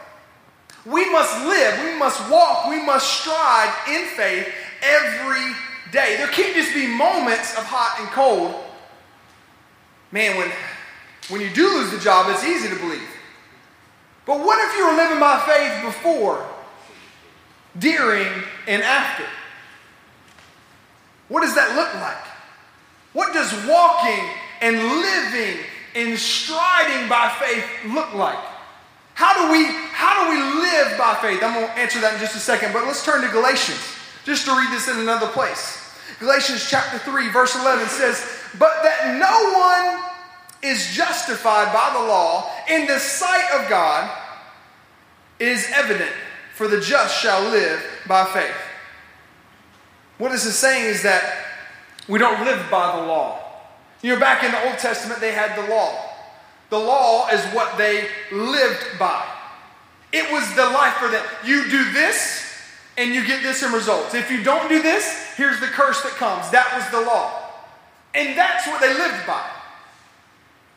We 0.87 1.11
must 1.11 1.45
live, 1.45 1.85
we 1.85 1.99
must 1.99 2.31
walk, 2.31 2.69
we 2.69 2.81
must 2.81 3.21
strive 3.21 3.75
in 3.89 4.07
faith 4.17 4.49
every 4.81 5.53
day. 5.93 6.17
There 6.17 6.29
can't 6.29 6.55
just 6.55 6.73
be 6.73 6.87
moments 6.87 7.59
of 7.59 7.65
hot 7.65 8.01
and 8.01 8.09
cold. 8.11 8.55
Man, 10.13 10.39
when, 10.39 10.51
when 11.29 11.41
you 11.41 11.53
do 11.53 11.69
lose 11.77 11.91
the 11.91 11.99
job, 11.99 12.31
it's 12.31 12.45
easy 12.45 12.69
to 12.69 12.77
believe. 12.77 13.09
But 14.25 14.41
what 14.41 14.59
if 14.71 14.79
you 14.79 14.87
were 14.87 14.97
living 14.97 15.19
by 15.19 15.41
faith 15.41 15.85
before, 15.85 16.47
during, 17.77 18.27
and 18.67 18.83
after? 18.83 19.25
What 21.29 21.43
does 21.43 21.55
that 21.55 21.77
look 21.77 21.93
like? 21.95 22.25
What 23.13 23.35
does 23.35 23.53
walking 23.67 24.25
and 24.61 24.77
living 24.77 25.65
and 25.95 26.19
striding 26.19 27.09
by 27.09 27.29
faith 27.41 27.65
look 27.93 28.15
like? 28.15 28.39
How 29.15 29.35
do 29.35 29.53
we 29.53 29.67
how 29.93 30.25
do 30.25 30.31
we 30.31 30.61
live 30.63 30.97
by 30.97 31.19
faith? 31.21 31.43
I'm 31.43 31.55
going 31.55 31.67
to 31.67 31.79
answer 31.79 32.01
that 32.01 32.15
in 32.15 32.21
just 32.21 32.37
a 32.37 32.39
second, 32.39 32.73
but 32.73 32.87
let's 32.87 33.05
turn 33.05 33.23
to 33.23 33.29
Galatians 33.29 33.81
just 34.25 34.47
to 34.47 34.53
read 34.53 34.71
this 34.71 34.89
in 34.89 34.99
another 35.01 35.27
place. 35.27 35.89
Galatians 36.21 36.69
chapter 36.69 36.99
3, 36.99 37.31
verse 37.31 37.55
11 37.57 37.89
says, 37.89 38.25
But 38.59 38.83
that 38.83 39.19
no 39.19 39.59
one 39.59 40.09
is 40.63 40.95
justified 40.95 41.73
by 41.73 41.91
the 41.99 42.07
law 42.07 42.51
in 42.69 42.87
the 42.87 42.99
sight 42.99 43.61
of 43.61 43.69
God 43.69 44.11
is 45.39 45.71
evident, 45.75 46.13
for 46.59 46.67
the 46.67 46.81
just 46.81 47.23
shall 47.23 47.41
live 47.53 47.81
by 48.09 48.25
faith. 48.25 48.57
What 50.19 50.33
this 50.33 50.45
is 50.45 50.59
saying 50.59 50.87
is 50.87 51.05
that 51.05 51.45
we 52.09 52.19
don't 52.19 52.45
live 52.45 52.69
by 52.69 52.97
the 52.97 53.07
law. 53.07 53.41
You 54.03 54.15
know, 54.15 54.19
back 54.19 54.43
in 54.43 54.51
the 54.51 54.69
Old 54.69 54.77
Testament, 54.77 55.21
they 55.21 55.31
had 55.31 55.57
the 55.57 55.71
law. 55.71 55.95
The 56.71 56.79
law 56.79 57.29
is 57.29 57.41
what 57.55 57.79
they 57.79 58.09
lived 58.33 58.99
by. 58.99 59.25
It 60.13 60.33
was 60.33 60.53
the 60.57 60.65
life 60.65 60.95
for 60.95 61.07
them. 61.07 61.25
You 61.45 61.63
do 61.71 61.93
this, 61.93 62.45
and 62.97 63.15
you 63.15 63.25
get 63.25 63.41
this 63.45 63.63
in 63.63 63.71
results. 63.71 64.15
If 64.15 64.29
you 64.29 64.43
don't 64.43 64.69
do 64.69 64.83
this, 64.83 65.35
here's 65.37 65.61
the 65.61 65.67
curse 65.67 66.03
that 66.03 66.15
comes. 66.15 66.51
That 66.51 66.75
was 66.75 66.91
the 66.91 67.07
law. 67.07 67.41
And 68.15 68.37
that's 68.37 68.67
what 68.67 68.81
they 68.81 68.95
lived 68.95 69.25
by. 69.29 69.49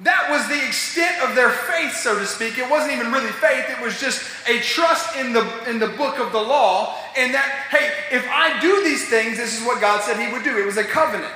That 0.01 0.29
was 0.31 0.47
the 0.47 0.65
extent 0.65 1.21
of 1.21 1.35
their 1.35 1.51
faith, 1.51 1.95
so 1.95 2.17
to 2.17 2.25
speak. 2.25 2.57
It 2.57 2.69
wasn't 2.69 2.93
even 2.93 3.11
really 3.11 3.31
faith, 3.31 3.65
it 3.69 3.81
was 3.81 3.99
just 3.99 4.23
a 4.47 4.59
trust 4.59 5.15
in 5.15 5.33
the, 5.33 5.69
in 5.69 5.79
the 5.79 5.89
book 5.89 6.19
of 6.19 6.31
the 6.31 6.41
law. 6.41 6.95
And 7.15 7.33
that, 7.33 7.67
hey, 7.69 7.91
if 8.15 8.25
I 8.29 8.59
do 8.59 8.83
these 8.83 9.09
things, 9.09 9.37
this 9.37 9.59
is 9.59 9.65
what 9.65 9.79
God 9.79 10.01
said 10.01 10.19
He 10.19 10.31
would 10.31 10.43
do. 10.43 10.57
It 10.57 10.65
was 10.65 10.77
a 10.77 10.83
covenant. 10.83 11.33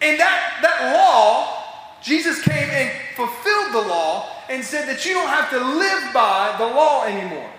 And 0.00 0.18
that, 0.18 0.60
that 0.62 0.94
law 0.94 1.60
Jesus 2.02 2.40
came 2.42 2.70
and 2.70 2.90
fulfilled 3.14 3.74
the 3.74 3.88
law 3.88 4.28
and 4.48 4.64
said 4.64 4.88
that 4.88 5.04
you 5.04 5.14
don't 5.14 5.28
have 5.28 5.50
to 5.50 5.58
live 5.58 6.14
by 6.14 6.54
the 6.58 6.66
law 6.66 7.04
anymore. 7.04 7.50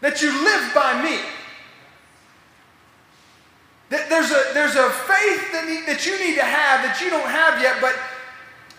That 0.00 0.22
you 0.22 0.30
live 0.32 0.74
by 0.74 1.02
me. 1.02 1.18
That 3.90 4.08
there's 4.08 4.30
a, 4.30 4.54
there's 4.54 4.76
a 4.76 4.90
faith 4.90 5.52
that, 5.52 5.64
need, 5.66 5.86
that 5.86 6.06
you 6.06 6.18
need 6.18 6.36
to 6.36 6.44
have 6.44 6.82
that 6.84 7.00
you 7.00 7.10
don't 7.10 7.28
have 7.28 7.60
yet, 7.60 7.80
but 7.80 7.94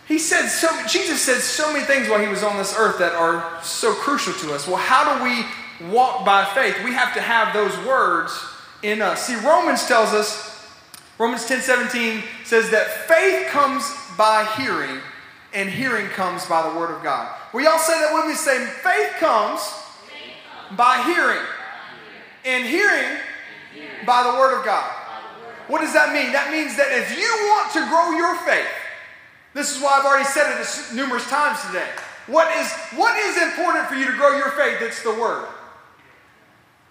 he 0.10 0.18
said 0.18 0.48
so, 0.50 0.68
Jesus 0.88 1.22
said 1.22 1.40
so 1.40 1.72
many 1.72 1.86
things 1.86 2.10
while 2.10 2.20
he 2.20 2.28
was 2.28 2.42
on 2.42 2.58
this 2.58 2.76
earth 2.76 2.98
that 2.98 3.14
are 3.14 3.62
so 3.62 3.94
crucial 3.94 4.34
to 4.34 4.56
us. 4.56 4.68
Well, 4.68 4.78
how 4.78 5.20
do 5.20 5.24
we 5.24 5.92
walk 5.94 6.26
by 6.26 6.44
faith? 6.46 6.84
We 6.84 6.94
have 6.94 7.14
to 7.14 7.22
have 7.22 7.54
those 7.54 7.78
words 7.86 8.34
in 8.82 9.04
us. 9.04 9.28
See, 9.28 9.36
Romans 9.36 9.86
tells 9.86 10.12
us, 10.12 10.68
Romans 11.20 11.46
10 11.46 11.62
17 11.62 12.24
says 12.44 12.72
that 12.72 12.88
faith 13.08 13.50
comes 13.50 13.84
by 14.18 14.52
hearing, 14.58 15.00
and 15.54 15.70
hearing 15.70 16.08
comes 16.08 16.44
by 16.48 16.68
the 16.68 16.80
word 16.80 16.90
of 16.90 17.04
God. 17.04 17.32
We 17.54 17.68
all 17.68 17.78
say 17.78 17.94
that 17.94 18.12
when 18.12 18.26
we 18.26 18.34
say 18.34 18.66
faith 18.66 19.12
comes, 19.20 19.62
faith 19.62 20.34
comes 20.50 20.76
by 20.76 21.04
hearing, 21.04 21.46
and 22.46 22.66
hearing 22.66 23.20
by 24.08 24.24
the 24.24 24.40
word 24.40 24.58
of 24.58 24.66
God. 24.66 24.90
What 25.68 25.82
does 25.82 25.94
that 25.94 26.14
mean? 26.14 26.32
That 26.34 26.50
means 26.50 26.76
that 26.78 26.90
if 26.90 27.16
you 27.16 27.30
want 27.54 27.72
to 27.74 27.86
grow 27.86 28.18
your 28.18 28.36
faith, 28.38 28.66
this 29.54 29.76
is 29.76 29.82
why 29.82 30.00
I've 30.00 30.06
already 30.06 30.26
said 30.26 30.60
it 30.60 30.96
numerous 30.96 31.28
times 31.30 31.60
today. 31.66 31.90
What 32.28 32.56
is, 32.56 32.72
what 32.96 33.18
is 33.18 33.42
important 33.42 33.88
for 33.88 33.96
you 33.96 34.06
to 34.06 34.14
grow 34.14 34.38
your 34.38 34.52
faith? 34.52 34.78
It's 34.82 35.02
the 35.02 35.14
Word. 35.14 35.48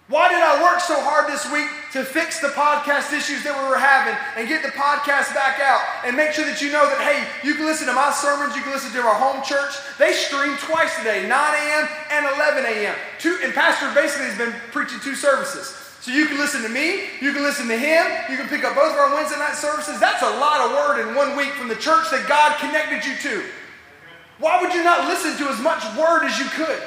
Why 0.09 0.27
did 0.27 0.41
I 0.41 0.57
work 0.63 0.81
so 0.81 0.99
hard 0.99 1.29
this 1.29 1.45
week 1.53 1.69
to 1.93 2.03
fix 2.03 2.41
the 2.41 2.49
podcast 2.57 3.13
issues 3.13 3.43
that 3.45 3.53
we 3.53 3.69
were 3.69 3.77
having 3.77 4.17
and 4.35 4.49
get 4.49 4.65
the 4.65 4.73
podcast 4.73 5.37
back 5.37 5.61
out 5.61 5.85
and 6.03 6.17
make 6.17 6.33
sure 6.33 6.45
that 6.45 6.65
you 6.65 6.73
know 6.73 6.89
that, 6.89 6.97
hey, 6.97 7.21
you 7.47 7.53
can 7.53 7.69
listen 7.69 7.85
to 7.85 7.93
my 7.93 8.09
sermons, 8.09 8.55
you 8.55 8.63
can 8.65 8.73
listen 8.73 8.91
to 8.91 9.05
our 9.05 9.13
home 9.13 9.45
church. 9.45 9.69
They 10.01 10.13
stream 10.13 10.57
twice 10.57 10.97
a 10.99 11.03
day, 11.03 11.29
9 11.29 11.31
a.m. 11.31 11.85
and 12.09 12.25
11 12.35 12.65
a.m. 12.65 12.95
Two, 13.19 13.37
and 13.43 13.53
Pastor 13.53 13.85
basically 13.93 14.33
has 14.33 14.37
been 14.37 14.51
preaching 14.73 14.99
two 14.99 15.13
services. 15.13 15.78
So 16.01 16.11
you 16.11 16.27
can 16.27 16.37
listen 16.37 16.63
to 16.63 16.69
me, 16.69 17.11
you 17.19 17.33
can 17.33 17.43
listen 17.43 17.67
to 17.67 17.77
him, 17.77 18.05
you 18.29 18.37
can 18.37 18.47
pick 18.47 18.63
up 18.63 18.73
both 18.73 18.93
of 18.93 18.97
our 18.97 19.13
Wednesday 19.13 19.37
night 19.37 19.55
services. 19.55 19.99
That's 19.99 20.23
a 20.23 20.29
lot 20.39 20.61
of 20.61 20.71
word 20.71 21.01
in 21.01 21.13
one 21.13 21.35
week 21.35 21.51
from 21.51 21.67
the 21.67 21.75
church 21.75 22.09
that 22.11 22.25
God 22.27 22.57
connected 22.57 23.03
you 23.03 23.17
to. 23.17 23.43
Why 24.39 24.61
would 24.61 24.73
you 24.73 24.83
not 24.83 25.07
listen 25.07 25.35
to 25.37 25.51
as 25.51 25.59
much 25.59 25.83
word 25.97 26.23
as 26.23 26.39
you 26.39 26.45
could? 26.45 26.81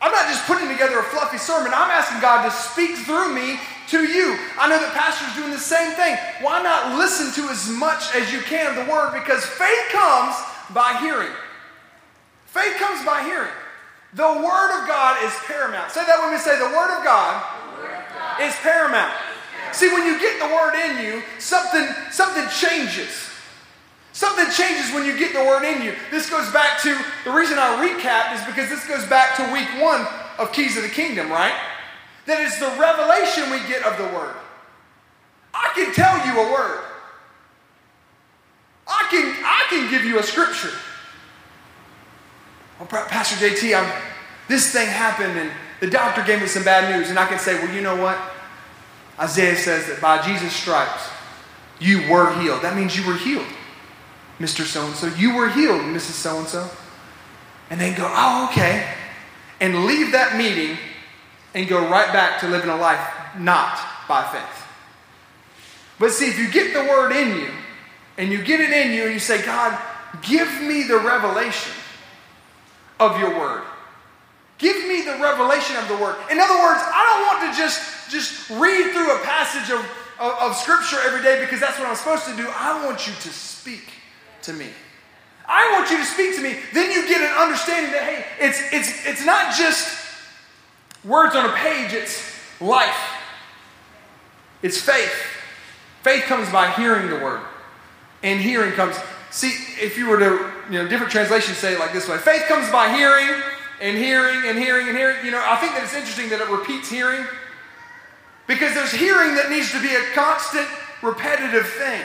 I'm 0.00 0.12
not 0.12 0.26
just 0.28 0.46
putting 0.46 0.68
together 0.68 1.00
a 1.00 1.02
fluffy 1.02 1.36
sermon. 1.36 1.72
I'm 1.74 1.90
asking 1.90 2.20
God 2.20 2.44
to 2.44 2.50
speak 2.50 2.96
through 3.04 3.34
me 3.34 3.60
to 3.88 4.00
you. 4.04 4.38
I 4.56 4.68
know 4.68 4.78
that 4.80 4.94
pastors 4.94 5.34
doing 5.36 5.50
the 5.50 5.58
same 5.58 5.92
thing. 5.92 6.16
Why 6.40 6.62
not 6.62 6.96
listen 6.96 7.28
to 7.42 7.50
as 7.50 7.68
much 7.68 8.14
as 8.14 8.32
you 8.32 8.40
can 8.40 8.70
of 8.70 8.76
the 8.76 8.90
word? 8.90 9.12
Because 9.12 9.44
faith 9.44 9.84
comes 9.92 10.36
by 10.70 10.96
hearing. 11.02 11.34
Faith 12.46 12.76
comes 12.76 13.04
by 13.04 13.22
hearing. 13.24 13.52
The 14.14 14.40
word 14.40 14.80
of 14.80 14.88
God 14.88 15.22
is 15.24 15.34
paramount. 15.44 15.90
Say 15.90 16.06
that 16.06 16.20
when 16.22 16.32
we 16.32 16.38
say 16.38 16.56
the 16.56 16.72
word 16.72 16.96
of 16.96 17.04
God, 17.04 17.04
word 17.04 17.04
of 17.04 17.04
God. 17.04 17.57
Is 18.40 18.54
paramount. 18.56 19.12
See, 19.72 19.92
when 19.92 20.06
you 20.06 20.18
get 20.18 20.38
the 20.38 20.46
word 20.46 20.74
in 20.74 21.04
you, 21.04 21.22
something, 21.38 21.86
something 22.10 22.46
changes. 22.48 23.28
Something 24.12 24.50
changes 24.50 24.92
when 24.92 25.04
you 25.04 25.16
get 25.16 25.32
the 25.32 25.44
word 25.44 25.64
in 25.64 25.82
you. 25.82 25.94
This 26.10 26.28
goes 26.28 26.50
back 26.52 26.80
to 26.82 26.98
the 27.24 27.30
reason 27.30 27.58
I 27.58 27.86
recapped 27.86 28.34
is 28.34 28.44
because 28.46 28.68
this 28.68 28.86
goes 28.88 29.06
back 29.06 29.36
to 29.36 29.52
week 29.52 29.68
one 29.80 30.06
of 30.38 30.52
Keys 30.52 30.76
of 30.76 30.82
the 30.82 30.88
Kingdom, 30.88 31.30
right? 31.30 31.54
That 32.26 32.40
is 32.40 32.58
the 32.58 32.68
revelation 32.80 33.50
we 33.50 33.58
get 33.68 33.84
of 33.84 33.96
the 33.96 34.04
word. 34.16 34.34
I 35.54 35.70
can 35.74 35.94
tell 35.94 36.16
you 36.26 36.48
a 36.48 36.52
word. 36.52 36.84
I 38.86 39.06
can, 39.10 39.36
I 39.44 39.66
can 39.68 39.90
give 39.90 40.04
you 40.04 40.18
a 40.18 40.22
scripture. 40.22 40.72
Well, 42.78 42.88
Pastor 42.88 43.36
JT, 43.36 43.76
I'm, 43.78 44.02
this 44.48 44.72
thing 44.72 44.88
happened 44.88 45.38
and 45.38 45.50
the 45.80 45.88
doctor 45.88 46.22
gave 46.24 46.40
me 46.40 46.46
some 46.46 46.64
bad 46.64 46.96
news. 46.96 47.10
And 47.10 47.18
I 47.18 47.26
can 47.26 47.38
say, 47.38 47.54
well, 47.54 47.74
you 47.74 47.80
know 47.80 47.96
what? 47.96 48.18
Isaiah 49.18 49.56
says 49.56 49.86
that 49.86 50.00
by 50.00 50.22
Jesus' 50.22 50.52
stripes, 50.52 51.08
you 51.80 52.10
were 52.10 52.32
healed. 52.40 52.62
That 52.62 52.76
means 52.76 52.96
you 52.96 53.06
were 53.06 53.16
healed. 53.16 53.46
Mr. 54.38 54.64
So 54.64 54.84
and 54.84 54.94
so. 54.94 55.08
You 55.08 55.36
were 55.36 55.48
healed, 55.48 55.80
Mrs. 55.82 56.12
So 56.12 56.38
and 56.38 56.48
so. 56.48 56.68
And 57.70 57.80
then 57.80 57.96
go, 57.96 58.06
oh, 58.08 58.48
okay. 58.50 58.92
And 59.60 59.86
leave 59.86 60.12
that 60.12 60.36
meeting 60.36 60.78
and 61.54 61.68
go 61.68 61.80
right 61.88 62.12
back 62.12 62.40
to 62.40 62.48
living 62.48 62.70
a 62.70 62.76
life 62.76 63.00
not 63.36 63.78
by 64.08 64.22
faith. 64.30 64.66
But 65.98 66.12
see, 66.12 66.28
if 66.28 66.38
you 66.38 66.50
get 66.50 66.72
the 66.72 66.88
word 66.88 67.12
in 67.12 67.36
you 67.36 67.50
and 68.16 68.30
you 68.30 68.42
get 68.42 68.60
it 68.60 68.70
in 68.70 68.92
you 68.92 69.04
and 69.04 69.12
you 69.12 69.18
say, 69.18 69.44
God, 69.44 69.78
give 70.22 70.62
me 70.62 70.84
the 70.84 70.98
revelation 70.98 71.72
of 73.00 73.18
your 73.18 73.36
word. 73.38 73.64
Give 74.58 74.88
me 74.88 75.02
the 75.02 75.16
revelation 75.22 75.76
of 75.76 75.86
the 75.88 75.94
word. 75.94 76.16
In 76.30 76.38
other 76.38 76.58
words, 76.58 76.82
I 76.82 77.02
don't 77.06 77.22
want 77.26 77.54
to 77.54 77.60
just, 77.60 78.10
just 78.10 78.50
read 78.50 78.92
through 78.92 79.14
a 79.14 79.20
passage 79.22 79.72
of, 79.72 79.80
of, 80.18 80.50
of 80.50 80.56
scripture 80.56 80.98
every 81.06 81.22
day 81.22 81.40
because 81.40 81.60
that's 81.60 81.78
what 81.78 81.88
I'm 81.88 81.94
supposed 81.94 82.26
to 82.26 82.36
do. 82.36 82.48
I 82.48 82.84
want 82.84 83.06
you 83.06 83.12
to 83.12 83.28
speak 83.28 83.92
to 84.42 84.52
me. 84.52 84.66
I 85.46 85.70
want 85.72 85.90
you 85.90 85.96
to 85.96 86.04
speak 86.04 86.34
to 86.36 86.42
me. 86.42 86.56
Then 86.74 86.90
you 86.90 87.08
get 87.08 87.22
an 87.22 87.38
understanding 87.38 87.92
that, 87.92 88.02
hey, 88.02 88.26
it's, 88.44 88.60
it's, 88.72 89.06
it's 89.06 89.24
not 89.24 89.54
just 89.56 89.96
words 91.04 91.36
on 91.36 91.48
a 91.48 91.52
page, 91.52 91.92
it's 91.92 92.20
life. 92.60 92.98
It's 94.62 94.80
faith. 94.80 95.12
Faith 96.02 96.24
comes 96.24 96.50
by 96.50 96.70
hearing 96.70 97.08
the 97.08 97.16
word. 97.16 97.40
And 98.24 98.40
hearing 98.40 98.72
comes, 98.72 98.96
see, 99.30 99.54
if 99.80 99.96
you 99.96 100.08
were 100.08 100.18
to, 100.18 100.50
you 100.68 100.82
know, 100.82 100.88
different 100.88 101.12
translations 101.12 101.58
say 101.58 101.74
it 101.74 101.78
like 101.78 101.92
this 101.92 102.08
way 102.08 102.18
faith 102.18 102.42
comes 102.46 102.70
by 102.70 102.92
hearing 102.94 103.40
and 103.80 103.96
hearing 103.96 104.48
and 104.48 104.58
hearing 104.58 104.88
and 104.88 104.96
hearing. 104.96 105.24
You 105.24 105.30
know, 105.30 105.42
I 105.44 105.56
think 105.56 105.72
that 105.72 105.84
it's 105.84 105.94
interesting 105.94 106.28
that 106.30 106.40
it 106.40 106.48
repeats 106.48 106.90
hearing 106.90 107.24
because 108.46 108.74
there's 108.74 108.92
hearing 108.92 109.34
that 109.36 109.50
needs 109.50 109.70
to 109.72 109.80
be 109.80 109.94
a 109.94 110.02
constant, 110.14 110.66
repetitive 111.02 111.66
thing. 111.66 112.02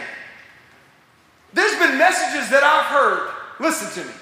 There's 1.54 1.78
been 1.80 1.98
messages 1.98 2.50
that 2.50 2.64
I've 2.64 2.86
heard, 2.86 3.32
listen 3.60 4.04
to 4.04 4.10
me, 4.10 4.16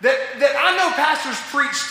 that, 0.00 0.18
that 0.40 0.56
I 0.56 0.76
know 0.76 0.90
pastors 0.94 1.38
preached, 1.52 1.86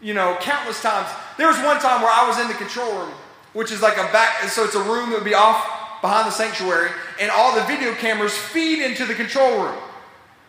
you 0.00 0.14
know, 0.14 0.36
countless 0.40 0.80
times. 0.80 1.08
There 1.36 1.48
was 1.48 1.58
one 1.58 1.78
time 1.80 2.02
where 2.02 2.10
I 2.10 2.26
was 2.26 2.38
in 2.38 2.48
the 2.48 2.54
control 2.54 2.92
room, 3.00 3.14
which 3.52 3.72
is 3.72 3.82
like 3.82 3.98
a 3.98 4.10
back, 4.12 4.42
so 4.48 4.64
it's 4.64 4.76
a 4.76 4.82
room 4.82 5.10
that 5.10 5.16
would 5.16 5.24
be 5.24 5.34
off 5.34 6.00
behind 6.00 6.28
the 6.28 6.32
sanctuary, 6.32 6.90
and 7.20 7.30
all 7.30 7.54
the 7.54 7.64
video 7.64 7.92
cameras 7.94 8.36
feed 8.36 8.82
into 8.82 9.04
the 9.04 9.14
control 9.14 9.64
room. 9.64 9.76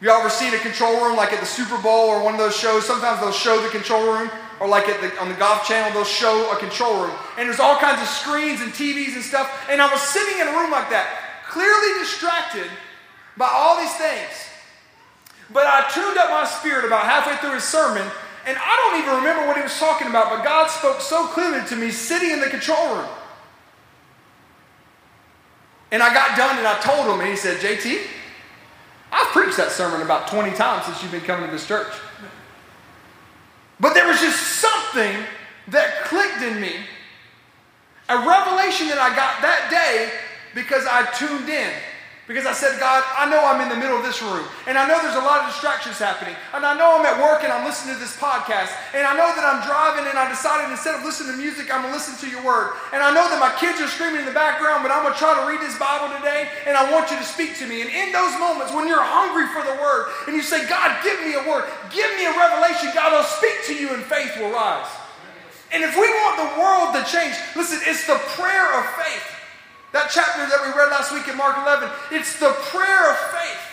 You 0.01 0.09
ever 0.09 0.29
seen 0.29 0.53
a 0.53 0.59
control 0.59 1.03
room 1.03 1.17
like 1.17 1.33
at 1.33 1.41
the 1.41 1.45
Super 1.45 1.77
Bowl 1.81 2.07
or 2.07 2.23
one 2.23 2.33
of 2.33 2.39
those 2.39 2.55
shows? 2.55 2.85
Sometimes 2.85 3.19
they'll 3.19 3.33
show 3.33 3.61
the 3.61 3.67
control 3.67 4.03
room, 4.03 4.31
or 4.61 4.67
like 4.67 4.85
the, 4.85 5.19
on 5.19 5.27
the 5.27 5.35
golf 5.35 5.67
channel, 5.67 5.91
they'll 5.91 6.05
show 6.05 6.49
a 6.51 6.57
control 6.57 7.03
room. 7.03 7.15
And 7.37 7.49
there's 7.49 7.59
all 7.59 7.75
kinds 7.75 8.01
of 8.01 8.07
screens 8.07 8.61
and 8.61 8.71
TVs 8.71 9.15
and 9.15 9.23
stuff. 9.23 9.67
And 9.69 9.81
I 9.81 9.91
was 9.91 10.01
sitting 10.01 10.39
in 10.39 10.47
a 10.47 10.51
room 10.51 10.71
like 10.71 10.89
that, 10.89 11.43
clearly 11.49 11.99
distracted 11.99 12.67
by 13.35 13.49
all 13.51 13.77
these 13.77 13.93
things. 13.95 14.31
But 15.51 15.65
I 15.67 15.89
tuned 15.91 16.17
up 16.17 16.29
my 16.29 16.45
spirit 16.45 16.85
about 16.85 17.03
halfway 17.03 17.35
through 17.37 17.55
his 17.55 17.65
sermon, 17.65 18.07
and 18.45 18.57
I 18.57 18.75
don't 18.77 19.03
even 19.03 19.15
remember 19.17 19.47
what 19.47 19.57
he 19.57 19.63
was 19.63 19.77
talking 19.79 20.07
about, 20.07 20.29
but 20.29 20.45
God 20.45 20.69
spoke 20.69 21.01
so 21.01 21.27
clearly 21.27 21.65
to 21.67 21.75
me 21.75 21.91
sitting 21.91 22.31
in 22.31 22.39
the 22.39 22.49
control 22.49 22.95
room. 22.95 23.09
And 25.91 26.01
I 26.01 26.13
got 26.13 26.37
done 26.37 26.57
and 26.57 26.67
I 26.67 26.79
told 26.79 27.07
him, 27.07 27.19
and 27.19 27.29
he 27.29 27.35
said, 27.35 27.59
JT, 27.59 28.18
I've 29.11 29.27
preached 29.27 29.57
that 29.57 29.71
sermon 29.71 30.01
about 30.01 30.27
20 30.27 30.51
times 30.55 30.85
since 30.85 31.01
you've 31.01 31.11
been 31.11 31.21
coming 31.21 31.45
to 31.45 31.51
this 31.51 31.67
church. 31.67 31.93
But 33.79 33.93
there 33.93 34.07
was 34.07 34.19
just 34.19 34.39
something 34.59 35.25
that 35.69 36.03
clicked 36.05 36.41
in 36.41 36.59
me, 36.59 36.73
a 38.09 38.17
revelation 38.17 38.87
that 38.89 38.97
I 38.99 39.15
got 39.15 39.41
that 39.41 39.69
day 39.71 40.11
because 40.53 40.85
I 40.85 41.05
tuned 41.11 41.49
in. 41.49 41.71
Because 42.29 42.45
I 42.45 42.53
said, 42.53 42.77
God, 42.77 43.01
I 43.17 43.25
know 43.25 43.41
I'm 43.41 43.57
in 43.57 43.74
the 43.74 43.81
middle 43.81 43.98
of 43.98 44.05
this 44.05 44.21
room. 44.21 44.45
And 44.69 44.77
I 44.77 44.86
know 44.86 45.01
there's 45.01 45.17
a 45.17 45.25
lot 45.25 45.41
of 45.41 45.50
distractions 45.50 45.98
happening. 45.98 46.38
And 46.53 46.62
I 46.62 46.77
know 46.77 46.93
I'm 46.93 47.01
at 47.01 47.17
work 47.17 47.41
and 47.41 47.50
I'm 47.50 47.65
listening 47.65 47.98
to 47.98 48.01
this 48.05 48.13
podcast. 48.21 48.69
And 48.93 49.01
I 49.01 49.17
know 49.17 49.33
that 49.33 49.41
I'm 49.41 49.65
driving 49.65 50.05
and 50.05 50.13
I 50.13 50.29
decided 50.29 50.69
instead 50.69 50.93
of 50.93 51.01
listening 51.01 51.33
to 51.33 51.41
music, 51.41 51.74
I'm 51.74 51.81
to 51.81 51.89
listen 51.89 52.13
to 52.21 52.29
your 52.29 52.45
word. 52.45 52.77
And 52.93 53.01
I 53.01 53.09
know 53.09 53.25
that 53.33 53.41
my 53.41 53.50
kids 53.57 53.81
are 53.81 53.89
screaming 53.89 54.21
in 54.21 54.29
the 54.29 54.38
background, 54.38 54.86
but 54.86 54.93
I'm 54.93 55.09
to 55.09 55.17
try 55.17 55.33
to 55.41 55.50
read 55.50 55.57
this 55.57 55.74
Bible 55.81 56.13
today 56.21 56.45
and 56.69 56.77
I 56.77 56.86
want 56.93 57.09
you 57.09 57.17
to 57.17 57.25
speak 57.25 57.57
to 57.57 57.65
me. 57.65 57.81
And 57.81 57.89
in 57.89 58.13
those 58.13 58.38
moments 58.38 58.77
when 58.77 58.86
you're 58.86 59.01
hungry 59.01 59.50
for 59.50 59.65
the 59.65 59.74
word 59.81 60.13
and 60.29 60.38
you 60.38 60.45
say, 60.45 60.69
God, 60.69 61.01
give 61.01 61.17
me 61.25 61.33
a 61.33 61.41
word, 61.50 61.65
give 61.89 62.13
me 62.13 62.29
a 62.29 62.33
revelation, 62.38 62.93
God 62.93 63.09
I'll 63.09 63.25
speak 63.25 63.57
to 63.65 63.74
you 63.74 63.98
and 63.98 64.05
faith 64.05 64.38
will 64.38 64.53
rise. 64.53 64.86
And 65.74 65.81
if 65.81 65.98
we 65.98 66.05
want 66.05 66.45
the 66.45 66.51
world 66.62 66.93
to 66.93 67.01
change, 67.09 67.33
listen, 67.57 67.81
it's 67.89 68.05
the 68.05 68.21
prayer 68.38 68.69
of 68.77 68.86
faith. 69.01 69.38
That 69.91 70.12
chapter 70.13 70.46
that 70.46 70.62
we 70.62 70.69
read 70.77 70.93
last 70.93 71.12
week 71.12 71.27
in 71.27 71.38
Mark 71.38 71.58
11, 71.58 71.89
it's 72.12 72.39
the 72.39 72.53
prayer 72.69 73.10
of 73.10 73.17
faith. 73.34 73.65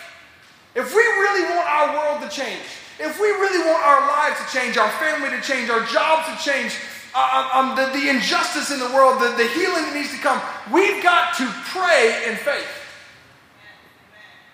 If 0.73 0.93
we 0.93 1.01
really 1.01 1.43
want 1.53 1.67
our 1.69 1.87
world 1.93 2.25
to 2.25 2.29
change, 2.29 2.65
if 2.99 3.19
we 3.21 3.27
really 3.27 3.61
want 3.69 3.81
our 3.85 4.01
lives 4.01 4.41
to 4.41 4.47
change, 4.49 4.77
our 4.77 4.89
family 4.97 5.29
to 5.29 5.41
change, 5.41 5.69
our 5.69 5.85
jobs 5.85 6.25
to 6.25 6.35
change, 6.41 6.73
uh, 7.13 7.49
uh, 7.53 7.59
um, 7.59 7.75
the, 7.75 7.85
the, 7.97 8.09
injustice 8.09 8.71
in 8.71 8.79
the 8.79 8.89
world, 8.93 9.21
the, 9.21 9.29
the 9.37 9.47
healing 9.53 9.85
that 9.85 9.93
needs 9.93 10.11
to 10.11 10.17
come, 10.17 10.41
we've 10.73 11.01
got 11.03 11.35
to 11.37 11.45
pray 11.69 12.25
in 12.27 12.35
faith. 12.35 12.67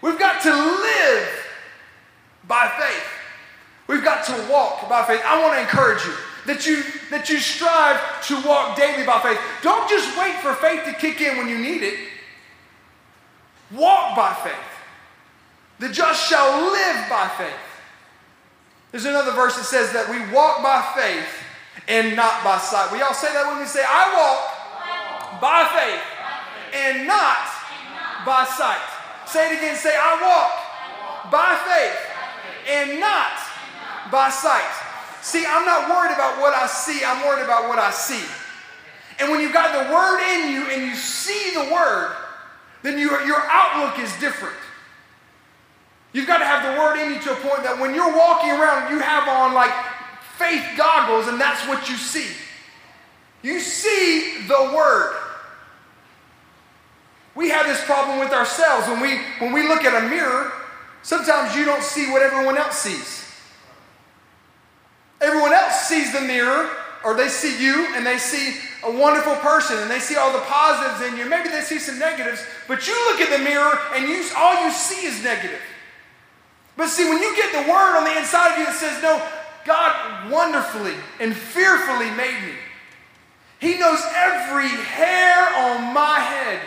We've 0.01 0.19
got 0.19 0.41
to 0.43 0.51
live 0.51 1.45
by 2.47 2.67
faith. 2.79 3.07
We've 3.87 4.03
got 4.03 4.25
to 4.25 4.51
walk 4.51 4.89
by 4.89 5.03
faith. 5.03 5.21
I 5.25 5.41
want 5.41 5.55
to 5.55 5.61
encourage 5.61 6.03
you 6.03 6.13
that 6.45 6.65
you 6.65 6.83
that 7.09 7.29
you 7.29 7.39
strive 7.39 7.99
to 8.27 8.35
walk 8.47 8.75
daily 8.77 9.05
by 9.05 9.19
faith. 9.19 9.39
Don't 9.61 9.89
just 9.89 10.17
wait 10.17 10.35
for 10.35 10.53
faith 10.55 10.83
to 10.85 10.93
kick 10.93 11.21
in 11.21 11.37
when 11.37 11.47
you 11.47 11.57
need 11.57 11.83
it. 11.83 11.99
Walk 13.71 14.15
by 14.15 14.33
faith. 14.43 14.53
The 15.79 15.89
just 15.89 16.29
shall 16.29 16.71
live 16.71 17.09
by 17.09 17.27
faith. 17.37 17.63
There's 18.91 19.05
another 19.05 19.31
verse 19.31 19.55
that 19.55 19.65
says 19.65 19.91
that 19.93 20.07
we 20.07 20.21
walk 20.33 20.61
by 20.61 20.85
faith 20.93 21.27
and 21.87 22.15
not 22.15 22.43
by 22.43 22.59
sight. 22.59 22.91
We 22.91 23.01
all 23.01 23.13
say 23.13 23.33
that 23.33 23.47
when 23.47 23.59
we 23.59 23.65
say, 23.65 23.81
I 23.81 24.13
walk 24.13 25.41
by 25.41 25.65
faith 25.73 26.03
and 26.77 27.07
not 27.07 27.41
by 28.25 28.45
sight. 28.45 28.85
Say 29.25 29.51
it 29.51 29.57
again. 29.57 29.75
Say, 29.75 29.95
I 29.97 30.21
walk 30.21 31.31
by 31.31 31.57
faith 31.65 31.99
and 32.69 32.99
not 32.99 33.33
by 34.11 34.29
sight. 34.29 34.82
See, 35.23 35.45
I'm 35.47 35.65
not 35.65 35.89
worried 35.89 36.13
about 36.13 36.41
what 36.41 36.53
I 36.53 36.67
see, 36.67 36.99
I'm 37.03 37.25
worried 37.25 37.45
about 37.45 37.69
what 37.69 37.79
I 37.79 37.91
see. 37.91 38.21
And 39.19 39.31
when 39.31 39.39
you've 39.39 39.53
got 39.53 39.71
the 39.71 39.93
word 39.93 40.19
in 40.19 40.51
you 40.51 40.69
and 40.69 40.85
you 40.85 40.95
see 40.95 41.51
the 41.53 41.73
word, 41.73 42.13
then 42.81 42.99
you, 42.99 43.09
your 43.25 43.39
outlook 43.39 43.99
is 43.99 44.11
different. 44.19 44.57
You've 46.11 46.27
got 46.27 46.39
to 46.39 46.45
have 46.45 46.73
the 46.73 46.77
word 46.77 46.99
in 46.99 47.13
you 47.13 47.21
to 47.21 47.31
a 47.31 47.35
point 47.35 47.63
that 47.63 47.79
when 47.79 47.95
you're 47.95 48.13
walking 48.13 48.51
around, 48.51 48.91
you 48.91 48.99
have 48.99 49.29
on 49.29 49.53
like 49.53 49.71
faith 50.37 50.65
goggles, 50.75 51.29
and 51.29 51.39
that's 51.39 51.65
what 51.69 51.89
you 51.89 51.95
see. 51.95 52.27
You 53.43 53.61
see 53.61 54.45
the 54.45 54.73
word. 54.75 55.15
We 57.33 57.49
have 57.49 57.65
this 57.65 57.81
problem 57.85 58.19
with 58.19 58.33
ourselves. 58.33 58.87
When 58.89 58.99
we, 58.99 59.19
when 59.39 59.53
we 59.53 59.65
look 59.69 59.85
at 59.85 60.03
a 60.03 60.09
mirror, 60.09 60.51
sometimes 61.01 61.55
you 61.55 61.63
don't 61.63 61.81
see 61.81 62.11
what 62.11 62.21
everyone 62.21 62.57
else 62.57 62.79
sees. 62.79 63.22
Everyone 65.23 65.53
else 65.53 65.87
sees 65.87 66.11
the 66.11 66.21
mirror, 66.21 66.69
or 67.03 67.15
they 67.15 67.29
see 67.29 67.61
you 67.63 67.87
and 67.95 68.05
they 68.05 68.17
see 68.17 68.57
a 68.83 68.91
wonderful 68.91 69.35
person 69.35 69.77
and 69.79 69.89
they 69.89 69.99
see 69.99 70.15
all 70.15 70.31
the 70.31 70.39
positives 70.39 71.01
in 71.01 71.17
you. 71.17 71.29
Maybe 71.29 71.49
they 71.49 71.61
see 71.61 71.79
some 71.79 71.99
negatives, 71.99 72.45
but 72.67 72.87
you 72.87 72.93
look 73.09 73.21
at 73.21 73.37
the 73.37 73.43
mirror 73.43 73.77
and 73.95 74.07
you, 74.07 74.23
all 74.37 74.63
you 74.63 74.71
see 74.71 75.05
is 75.05 75.23
negative. 75.23 75.61
But 76.75 76.87
see, 76.87 77.07
when 77.07 77.21
you 77.21 77.35
get 77.35 77.51
the 77.51 77.71
word 77.71 77.97
on 77.97 78.03
the 78.03 78.17
inside 78.17 78.53
of 78.53 78.57
you 78.59 78.65
that 78.65 78.75
says, 78.75 79.01
No, 79.01 79.21
God 79.65 80.31
wonderfully 80.31 80.95
and 81.19 81.35
fearfully 81.35 82.09
made 82.11 82.41
me, 82.43 82.53
He 83.59 83.77
knows 83.77 84.01
every 84.15 84.69
hair 84.69 85.47
on 85.55 85.93
my 85.93 86.19
head. 86.19 86.61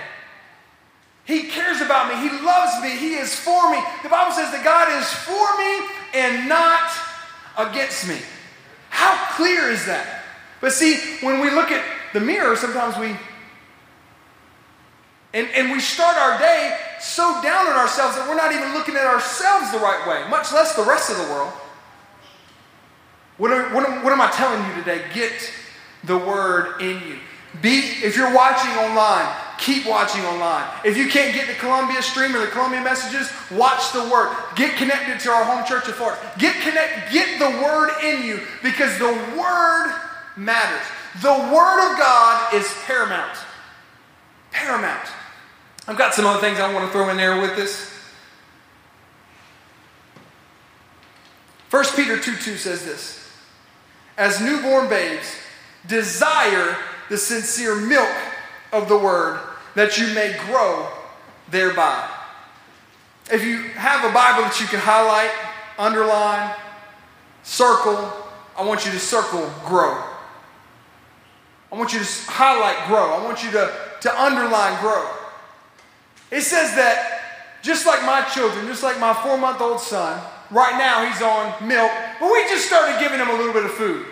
He 1.24 1.48
cares 1.48 1.80
about 1.80 2.08
me. 2.08 2.28
He 2.28 2.44
loves 2.44 2.80
me. 2.80 2.90
He 2.96 3.14
is 3.14 3.34
for 3.34 3.70
me. 3.72 3.82
The 4.04 4.08
Bible 4.08 4.32
says 4.32 4.52
that 4.52 4.62
God 4.62 4.88
is 4.96 5.10
for 5.12 5.58
me 5.58 5.88
and 6.14 6.48
not 6.48 6.88
against 7.58 8.06
me. 8.06 8.16
How 8.96 9.34
clear 9.36 9.68
is 9.68 9.84
that? 9.84 10.22
But 10.62 10.72
see, 10.72 10.96
when 11.20 11.40
we 11.40 11.50
look 11.50 11.70
at 11.70 11.84
the 12.14 12.20
mirror, 12.20 12.56
sometimes 12.56 12.96
we 12.96 13.14
and, 15.34 15.48
and 15.54 15.70
we 15.70 15.80
start 15.80 16.16
our 16.16 16.38
day 16.38 16.78
so 16.98 17.42
down 17.42 17.66
on 17.66 17.74
ourselves 17.74 18.16
that 18.16 18.26
we're 18.26 18.36
not 18.36 18.52
even 18.52 18.72
looking 18.72 18.96
at 18.96 19.04
ourselves 19.04 19.70
the 19.70 19.78
right 19.78 20.08
way, 20.08 20.26
much 20.30 20.50
less 20.50 20.74
the 20.74 20.82
rest 20.82 21.10
of 21.10 21.18
the 21.18 21.24
world. 21.24 21.52
What, 23.36 23.52
are, 23.52 23.68
what, 23.74 23.86
am, 23.86 24.02
what 24.02 24.14
am 24.14 24.20
I 24.22 24.30
telling 24.30 24.66
you 24.66 24.82
today? 24.82 25.04
Get 25.12 25.52
the 26.04 26.16
word 26.16 26.80
in 26.80 27.06
you. 27.06 27.18
Be, 27.60 27.80
if 28.02 28.16
you're 28.16 28.34
watching 28.34 28.70
online, 28.78 29.30
keep 29.58 29.86
watching 29.86 30.24
online. 30.24 30.68
If 30.84 30.96
you 30.96 31.08
can't 31.08 31.34
get 31.34 31.46
the 31.46 31.54
Columbia 31.54 32.02
stream 32.02 32.34
or 32.34 32.40
the 32.40 32.46
Columbia 32.48 32.82
messages, 32.82 33.30
watch 33.50 33.92
the 33.92 34.08
word. 34.08 34.36
Get 34.54 34.76
connected 34.76 35.20
to 35.20 35.30
our 35.30 35.44
home 35.44 35.64
church 35.64 35.88
of 35.88 35.94
Florence. 35.94 36.20
Get 36.38 36.54
connect, 36.62 37.12
get 37.12 37.38
the 37.38 37.50
word 37.62 37.90
in 38.02 38.24
you 38.24 38.40
because 38.62 38.98
the 38.98 39.12
word 39.38 39.94
matters. 40.36 40.86
The 41.22 41.32
word 41.32 41.92
of 41.92 41.98
God 41.98 42.54
is 42.54 42.70
paramount. 42.84 43.38
Paramount. 44.50 45.08
I've 45.88 45.96
got 45.96 46.14
some 46.14 46.26
other 46.26 46.40
things 46.40 46.58
I 46.58 46.72
want 46.72 46.86
to 46.86 46.92
throw 46.92 47.08
in 47.10 47.16
there 47.16 47.40
with 47.40 47.56
this. 47.56 47.92
1 51.70 51.84
Peter 51.94 52.18
2 52.18 52.36
2 52.36 52.56
says 52.56 52.84
this 52.84 53.28
As 54.16 54.40
newborn 54.40 54.88
babes, 54.88 55.36
desire 55.86 56.76
the 57.08 57.18
sincere 57.18 57.76
milk 57.76 58.14
of 58.72 58.88
the 58.88 58.98
word 58.98 59.40
that 59.74 59.98
you 59.98 60.06
may 60.14 60.36
grow 60.46 60.88
thereby. 61.50 62.08
If 63.30 63.44
you 63.44 63.58
have 63.74 64.08
a 64.08 64.12
Bible 64.12 64.42
that 64.42 64.60
you 64.60 64.66
can 64.66 64.78
highlight, 64.80 65.30
underline, 65.78 66.54
circle, 67.42 68.12
I 68.56 68.64
want 68.64 68.86
you 68.86 68.92
to 68.92 68.98
circle 68.98 69.50
grow. 69.64 70.02
I 71.72 71.76
want 71.76 71.92
you 71.92 71.98
to 71.98 72.06
highlight 72.30 72.86
grow. 72.88 73.12
I 73.12 73.24
want 73.24 73.42
you 73.42 73.50
to, 73.52 73.72
to 74.02 74.22
underline 74.22 74.80
grow. 74.80 75.10
It 76.30 76.42
says 76.42 76.74
that 76.76 77.60
just 77.62 77.86
like 77.86 78.02
my 78.02 78.22
children, 78.22 78.66
just 78.66 78.82
like 78.82 78.98
my 79.00 79.12
four 79.12 79.36
month 79.36 79.60
old 79.60 79.80
son, 79.80 80.22
right 80.50 80.78
now 80.78 81.04
he's 81.04 81.20
on 81.22 81.66
milk, 81.66 81.90
but 82.20 82.30
we 82.32 82.44
just 82.44 82.66
started 82.66 82.98
giving 83.00 83.18
him 83.18 83.28
a 83.28 83.32
little 83.32 83.52
bit 83.52 83.64
of 83.64 83.72
food. 83.72 84.06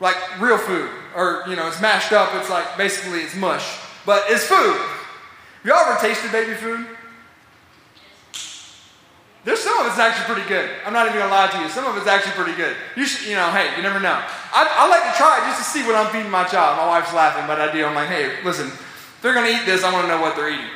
Like 0.00 0.16
real 0.40 0.58
food. 0.58 0.90
Or, 1.14 1.44
you 1.46 1.56
know, 1.56 1.68
it's 1.68 1.80
mashed 1.80 2.12
up, 2.12 2.34
it's 2.34 2.50
like 2.50 2.76
basically 2.76 3.20
it's 3.20 3.36
mush. 3.36 3.78
But 4.04 4.24
it's 4.28 4.44
food. 4.44 4.76
Have 4.76 5.64
y'all 5.64 5.78
ever 5.78 6.00
tasted 6.00 6.32
baby 6.32 6.54
food? 6.54 6.86
There's 9.44 9.60
some 9.60 9.78
of 9.78 9.86
it's 9.86 9.98
actually 9.98 10.34
pretty 10.34 10.48
good. 10.48 10.70
I'm 10.86 10.92
not 10.92 11.06
even 11.06 11.18
gonna 11.18 11.30
lie 11.30 11.48
to 11.48 11.58
you. 11.60 11.68
Some 11.68 11.84
of 11.84 11.96
it's 11.98 12.06
actually 12.06 12.32
pretty 12.32 12.56
good. 12.56 12.74
You 12.96 13.04
should, 13.04 13.28
you 13.28 13.34
know, 13.34 13.50
hey, 13.50 13.76
you 13.76 13.82
never 13.82 14.00
know. 14.00 14.14
I, 14.52 14.66
I 14.78 14.88
like 14.88 15.02
to 15.04 15.16
try 15.18 15.38
it 15.38 15.50
just 15.50 15.58
to 15.58 15.64
see 15.64 15.86
what 15.86 15.94
I'm 15.94 16.10
feeding 16.10 16.30
my 16.30 16.44
child. 16.44 16.78
My 16.78 16.86
wife's 16.86 17.12
laughing, 17.12 17.46
but 17.46 17.60
I 17.60 17.70
do. 17.70 17.84
I'm 17.84 17.94
like, 17.94 18.08
hey, 18.08 18.42
listen, 18.42 18.68
if 18.68 19.18
they're 19.20 19.34
gonna 19.34 19.50
eat 19.50 19.66
this, 19.66 19.84
I 19.84 19.92
wanna 19.92 20.08
know 20.08 20.20
what 20.20 20.34
they're 20.34 20.50
eating. 20.50 20.70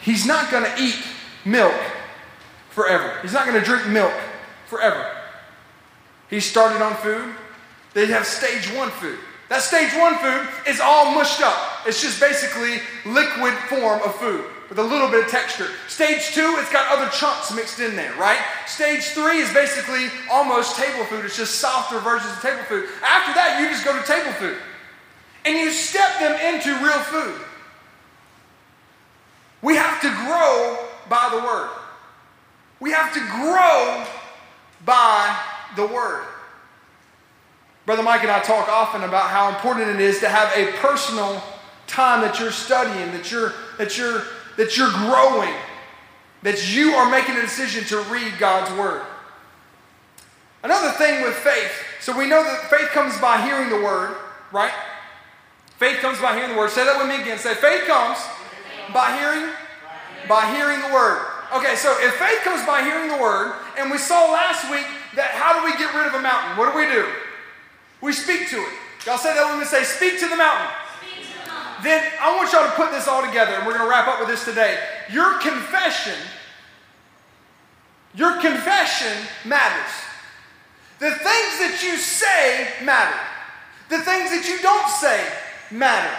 He's 0.00 0.24
not 0.24 0.50
to 0.50 0.82
eat 0.82 0.96
milk 1.44 1.74
forever. 2.70 3.18
He's 3.20 3.34
not 3.34 3.44
to 3.44 3.60
drink 3.60 3.86
milk 3.88 4.12
forever. 4.66 5.14
He 6.30 6.40
started 6.40 6.82
on 6.82 6.94
food. 6.96 7.34
They 7.94 8.06
have 8.06 8.26
stage 8.26 8.66
one 8.76 8.90
food. 8.90 9.18
That 9.48 9.62
stage 9.62 9.92
one 9.98 10.16
food 10.18 10.46
is 10.68 10.80
all 10.80 11.12
mushed 11.12 11.42
up. 11.42 11.56
It's 11.86 12.00
just 12.00 12.20
basically 12.20 12.78
liquid 13.04 13.52
form 13.68 14.00
of 14.02 14.14
food 14.14 14.44
with 14.68 14.78
a 14.78 14.82
little 14.82 15.10
bit 15.10 15.24
of 15.24 15.30
texture. 15.30 15.66
Stage 15.88 16.30
two, 16.32 16.54
it's 16.58 16.72
got 16.72 16.86
other 16.96 17.10
chunks 17.10 17.52
mixed 17.52 17.80
in 17.80 17.96
there, 17.96 18.14
right? 18.14 18.38
Stage 18.66 19.02
three 19.08 19.38
is 19.38 19.52
basically 19.52 20.06
almost 20.30 20.76
table 20.76 21.04
food. 21.06 21.24
It's 21.24 21.36
just 21.36 21.56
softer 21.56 21.98
versions 21.98 22.32
of 22.32 22.40
table 22.40 22.62
food. 22.62 22.88
After 23.02 23.34
that, 23.34 23.58
you 23.60 23.68
just 23.68 23.84
go 23.84 24.00
to 24.00 24.06
table 24.06 24.32
food. 24.34 24.56
And 25.44 25.58
you 25.58 25.72
step 25.72 26.20
them 26.20 26.38
into 26.54 26.70
real 26.84 27.00
food. 27.00 27.40
We 29.62 29.74
have 29.74 30.00
to 30.02 30.08
grow 30.08 30.86
by 31.08 31.28
the 31.32 31.44
Word. 31.44 31.70
We 32.78 32.92
have 32.92 33.12
to 33.14 33.20
grow 33.20 34.06
by 34.84 35.36
the 35.74 35.86
Word. 35.86 36.24
Brother 37.90 38.04
Mike 38.04 38.22
and 38.22 38.30
I 38.30 38.38
talk 38.38 38.68
often 38.68 39.02
about 39.02 39.30
how 39.30 39.48
important 39.48 39.88
it 39.88 40.00
is 40.00 40.20
to 40.20 40.28
have 40.28 40.56
a 40.56 40.70
personal 40.76 41.42
time 41.88 42.20
that 42.20 42.38
you're 42.38 42.52
studying, 42.52 43.10
that 43.10 43.32
you're, 43.32 43.52
that 43.78 43.98
you're, 43.98 44.22
that 44.56 44.76
you're 44.76 44.92
growing, 44.92 45.52
that 46.44 46.72
you 46.72 46.92
are 46.92 47.10
making 47.10 47.36
a 47.36 47.40
decision 47.40 47.82
to 47.86 47.98
read 48.02 48.32
God's 48.38 48.70
Word. 48.78 49.02
Another 50.62 50.92
thing 50.98 51.24
with 51.24 51.34
faith, 51.34 51.72
so 52.00 52.16
we 52.16 52.28
know 52.28 52.44
that 52.44 52.70
faith 52.70 52.90
comes 52.90 53.20
by 53.20 53.42
hearing 53.42 53.68
the 53.68 53.82
Word, 53.82 54.14
right? 54.52 54.70
Faith 55.78 55.98
comes 55.98 56.20
by 56.20 56.36
hearing 56.36 56.52
the 56.52 56.56
Word. 56.56 56.70
Say 56.70 56.84
that 56.84 56.96
with 56.96 57.08
me 57.08 57.20
again. 57.20 57.38
Say, 57.38 57.54
faith 57.54 57.88
comes 57.88 58.18
by 58.94 59.18
hearing? 59.18 59.50
By 60.28 60.46
hearing 60.54 60.78
the 60.78 60.94
word. 60.94 61.26
Okay, 61.56 61.74
so 61.74 61.90
if 61.98 62.14
faith 62.14 62.38
comes 62.44 62.64
by 62.64 62.84
hearing 62.84 63.10
the 63.10 63.18
word, 63.18 63.56
and 63.76 63.90
we 63.90 63.98
saw 63.98 64.30
last 64.30 64.70
week 64.70 64.86
that 65.16 65.34
how 65.34 65.58
do 65.58 65.64
we 65.64 65.72
get 65.72 65.92
rid 65.92 66.06
of 66.06 66.14
a 66.14 66.22
mountain? 66.22 66.56
What 66.56 66.70
do 66.70 66.78
we 66.78 66.86
do? 66.86 67.04
We 68.00 68.12
speak 68.12 68.48
to 68.50 68.56
it. 68.56 68.72
Y'all 69.06 69.18
say 69.18 69.34
that 69.34 69.46
when 69.48 69.58
we 69.58 69.64
say, 69.64 69.82
speak 69.84 70.18
to 70.20 70.28
the 70.28 70.36
mountain. 70.36 70.68
Then 71.82 72.04
I 72.20 72.36
want 72.36 72.52
y'all 72.52 72.66
to 72.66 72.72
put 72.72 72.92
this 72.92 73.08
all 73.08 73.24
together, 73.24 73.52
and 73.52 73.66
we're 73.66 73.72
going 73.72 73.84
to 73.84 73.90
wrap 73.90 74.08
up 74.08 74.20
with 74.20 74.28
this 74.28 74.44
today. 74.44 74.78
Your 75.10 75.38
confession, 75.38 76.16
your 78.14 78.40
confession 78.40 79.16
matters. 79.44 79.92
The 80.98 81.10
things 81.10 81.52
that 81.64 81.80
you 81.82 81.96
say 81.96 82.84
matter. 82.84 83.16
The 83.88 83.98
things 84.04 84.28
that 84.30 84.44
you 84.46 84.60
don't 84.60 84.88
say 84.88 85.24
matter. 85.70 86.14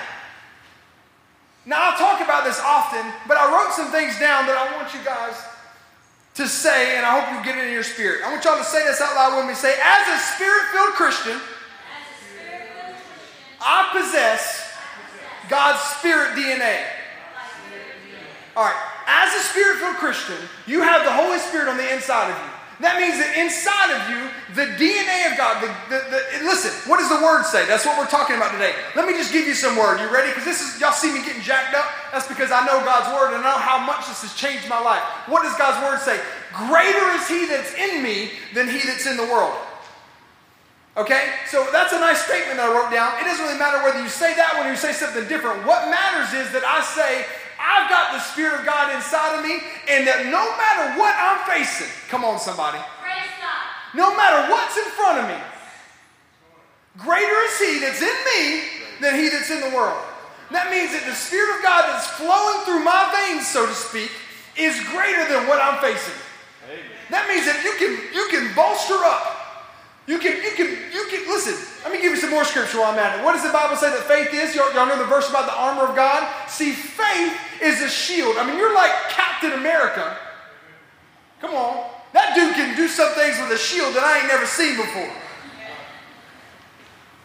Now, 1.65 1.93
I 1.93 1.97
talk 1.97 2.21
about 2.21 2.43
this 2.43 2.59
often, 2.59 3.05
but 3.27 3.37
I 3.37 3.45
wrote 3.53 3.73
some 3.73 3.91
things 3.91 4.17
down 4.17 4.47
that 4.47 4.57
I 4.57 4.75
want 4.75 4.93
you 4.95 4.99
guys 5.05 5.37
to 6.33 6.47
say, 6.47 6.97
and 6.97 7.05
I 7.05 7.19
hope 7.19 7.37
you 7.37 7.45
get 7.45 7.61
it 7.61 7.67
in 7.67 7.73
your 7.73 7.83
spirit. 7.83 8.25
I 8.25 8.31
want 8.31 8.43
y'all 8.43 8.57
to 8.57 8.63
say 8.63 8.83
this 8.83 8.99
out 8.99 9.13
loud 9.13 9.37
with 9.37 9.45
me. 9.45 9.53
Say, 9.53 9.77
as 9.77 10.07
a 10.09 10.17
spirit 10.33 10.63
filled 10.73 10.93
Christian, 10.97 11.37
I 13.61 13.89
possess 13.93 14.73
God's 15.49 15.79
spirit 15.97 16.35
DNA. 16.35 16.83
All 18.55 18.65
right, 18.65 18.91
as 19.07 19.33
a 19.33 19.47
spirit 19.47 19.77
filled 19.77 19.95
Christian, 19.95 20.35
you 20.67 20.81
have 20.81 21.05
the 21.05 21.11
Holy 21.11 21.39
Spirit 21.39 21.69
on 21.69 21.77
the 21.77 21.93
inside 21.93 22.31
of 22.31 22.37
you. 22.37 22.51
That 22.81 22.97
means 22.97 23.21
that 23.21 23.37
inside 23.37 23.93
of 23.93 24.01
you, 24.09 24.21
the 24.57 24.73
DNA 24.73 25.29
of 25.29 25.37
God, 25.37 25.61
the, 25.61 25.69
the, 25.93 25.99
the, 26.09 26.19
listen, 26.49 26.73
what 26.89 26.97
does 26.97 27.13
the 27.13 27.21
word 27.21 27.45
say? 27.45 27.69
That's 27.69 27.85
what 27.85 27.93
we're 27.93 28.09
talking 28.09 28.35
about 28.35 28.51
today. 28.57 28.73
Let 28.97 29.05
me 29.05 29.13
just 29.13 29.31
give 29.31 29.45
you 29.45 29.53
some 29.53 29.77
word. 29.77 30.01
You 30.01 30.09
ready? 30.09 30.33
Because 30.33 30.49
this 30.49 30.65
is, 30.65 30.81
y'all 30.81 30.91
see 30.91 31.13
me 31.13 31.21
getting 31.21 31.45
jacked 31.45 31.77
up? 31.77 31.85
That's 32.11 32.27
because 32.27 32.49
I 32.49 32.65
know 32.65 32.81
God's 32.81 33.13
word 33.13 33.37
and 33.37 33.45
I 33.45 33.53
know 33.53 33.61
how 33.61 33.77
much 33.77 34.09
this 34.09 34.25
has 34.25 34.33
changed 34.33 34.65
my 34.67 34.81
life. 34.81 35.05
What 35.29 35.45
does 35.45 35.53
God's 35.61 35.77
word 35.85 36.01
say? 36.01 36.17
Greater 36.51 37.05
is 37.21 37.29
he 37.29 37.45
that's 37.45 37.71
in 37.77 38.01
me 38.01 38.33
than 38.57 38.65
he 38.65 38.81
that's 38.81 39.05
in 39.05 39.15
the 39.15 39.29
world. 39.29 39.53
Okay? 40.97 41.31
So 41.47 41.67
that's 41.71 41.93
a 41.93 41.99
nice 41.99 42.19
statement 42.23 42.59
that 42.59 42.67
I 42.67 42.71
wrote 42.75 42.91
down. 42.91 43.15
It 43.19 43.25
doesn't 43.25 43.43
really 43.43 43.59
matter 43.59 43.79
whether 43.83 44.01
you 44.01 44.11
say 44.11 44.35
that 44.35 44.59
one 44.59 44.67
or 44.67 44.71
you 44.71 44.79
say 44.79 44.91
something 44.91 45.27
different. 45.27 45.63
What 45.65 45.87
matters 45.87 46.35
is 46.35 46.51
that 46.51 46.67
I 46.67 46.83
say, 46.83 47.23
I've 47.55 47.87
got 47.87 48.11
the 48.11 48.19
Spirit 48.19 48.59
of 48.59 48.65
God 48.65 48.91
inside 48.95 49.37
of 49.37 49.45
me, 49.45 49.61
and 49.87 50.03
that 50.09 50.27
no 50.27 50.43
matter 50.57 50.99
what 50.99 51.13
I'm 51.15 51.39
facing, 51.47 51.87
come 52.09 52.25
on, 52.25 52.39
somebody. 52.39 52.81
No 53.93 54.15
matter 54.15 54.51
what's 54.51 54.75
in 54.79 54.89
front 54.95 55.19
of 55.19 55.25
me, 55.27 55.39
greater 56.97 57.39
is 57.47 57.55
He 57.59 57.79
that's 57.79 58.01
in 58.01 58.17
me 58.33 58.41
than 58.99 59.19
He 59.19 59.29
that's 59.29 59.51
in 59.51 59.61
the 59.61 59.75
world. 59.75 59.99
That 60.51 60.71
means 60.71 60.91
that 60.91 61.07
the 61.07 61.15
Spirit 61.15 61.55
of 61.55 61.63
God 61.63 61.87
that's 61.87 62.07
flowing 62.19 62.65
through 62.67 62.83
my 62.83 63.07
veins, 63.11 63.47
so 63.47 63.63
to 63.63 63.75
speak, 63.75 64.11
is 64.57 64.75
greater 64.91 65.23
than 65.27 65.47
what 65.47 65.63
I'm 65.63 65.79
facing. 65.79 66.17
That 67.11 67.27
means 67.27 67.45
that 67.47 67.59
you 67.63 67.75
can 67.79 67.91
you 68.15 68.27
can 68.31 68.55
bolster 68.55 68.99
up. 68.99 69.41
You 70.07 70.19
can 70.19 70.39
you 70.43 70.51
can 70.55 70.67
you 70.91 71.03
can 71.11 71.27
listen. 71.27 71.55
Let 71.83 71.91
me 71.91 72.01
give 72.01 72.15
you 72.15 72.20
more 72.31 72.43
scripture 72.43 72.79
while 72.79 72.91
I'm 72.91 72.97
at 72.97 73.19
it. 73.19 73.23
What 73.23 73.33
does 73.33 73.43
the 73.43 73.51
Bible 73.51 73.75
say 73.75 73.91
that 73.91 74.03
faith 74.07 74.33
is? 74.33 74.55
Y'all, 74.55 74.73
y'all 74.73 74.87
know 74.87 74.97
the 74.97 75.05
verse 75.05 75.29
about 75.29 75.45
the 75.45 75.53
armor 75.53 75.83
of 75.83 75.95
God. 75.95 76.25
See, 76.49 76.71
faith 76.71 77.37
is 77.61 77.81
a 77.81 77.89
shield. 77.89 78.37
I 78.37 78.47
mean, 78.47 78.57
you're 78.57 78.73
like 78.73 78.91
Captain 79.09 79.51
America. 79.53 80.17
Come 81.39 81.53
on. 81.53 81.91
That 82.13 82.33
dude 82.35 82.55
can 82.55 82.75
do 82.75 82.87
some 82.87 83.13
things 83.13 83.37
with 83.39 83.51
a 83.51 83.57
shield 83.57 83.93
that 83.95 84.03
I 84.03 84.19
ain't 84.19 84.27
never 84.27 84.45
seen 84.45 84.75
before. 84.77 85.11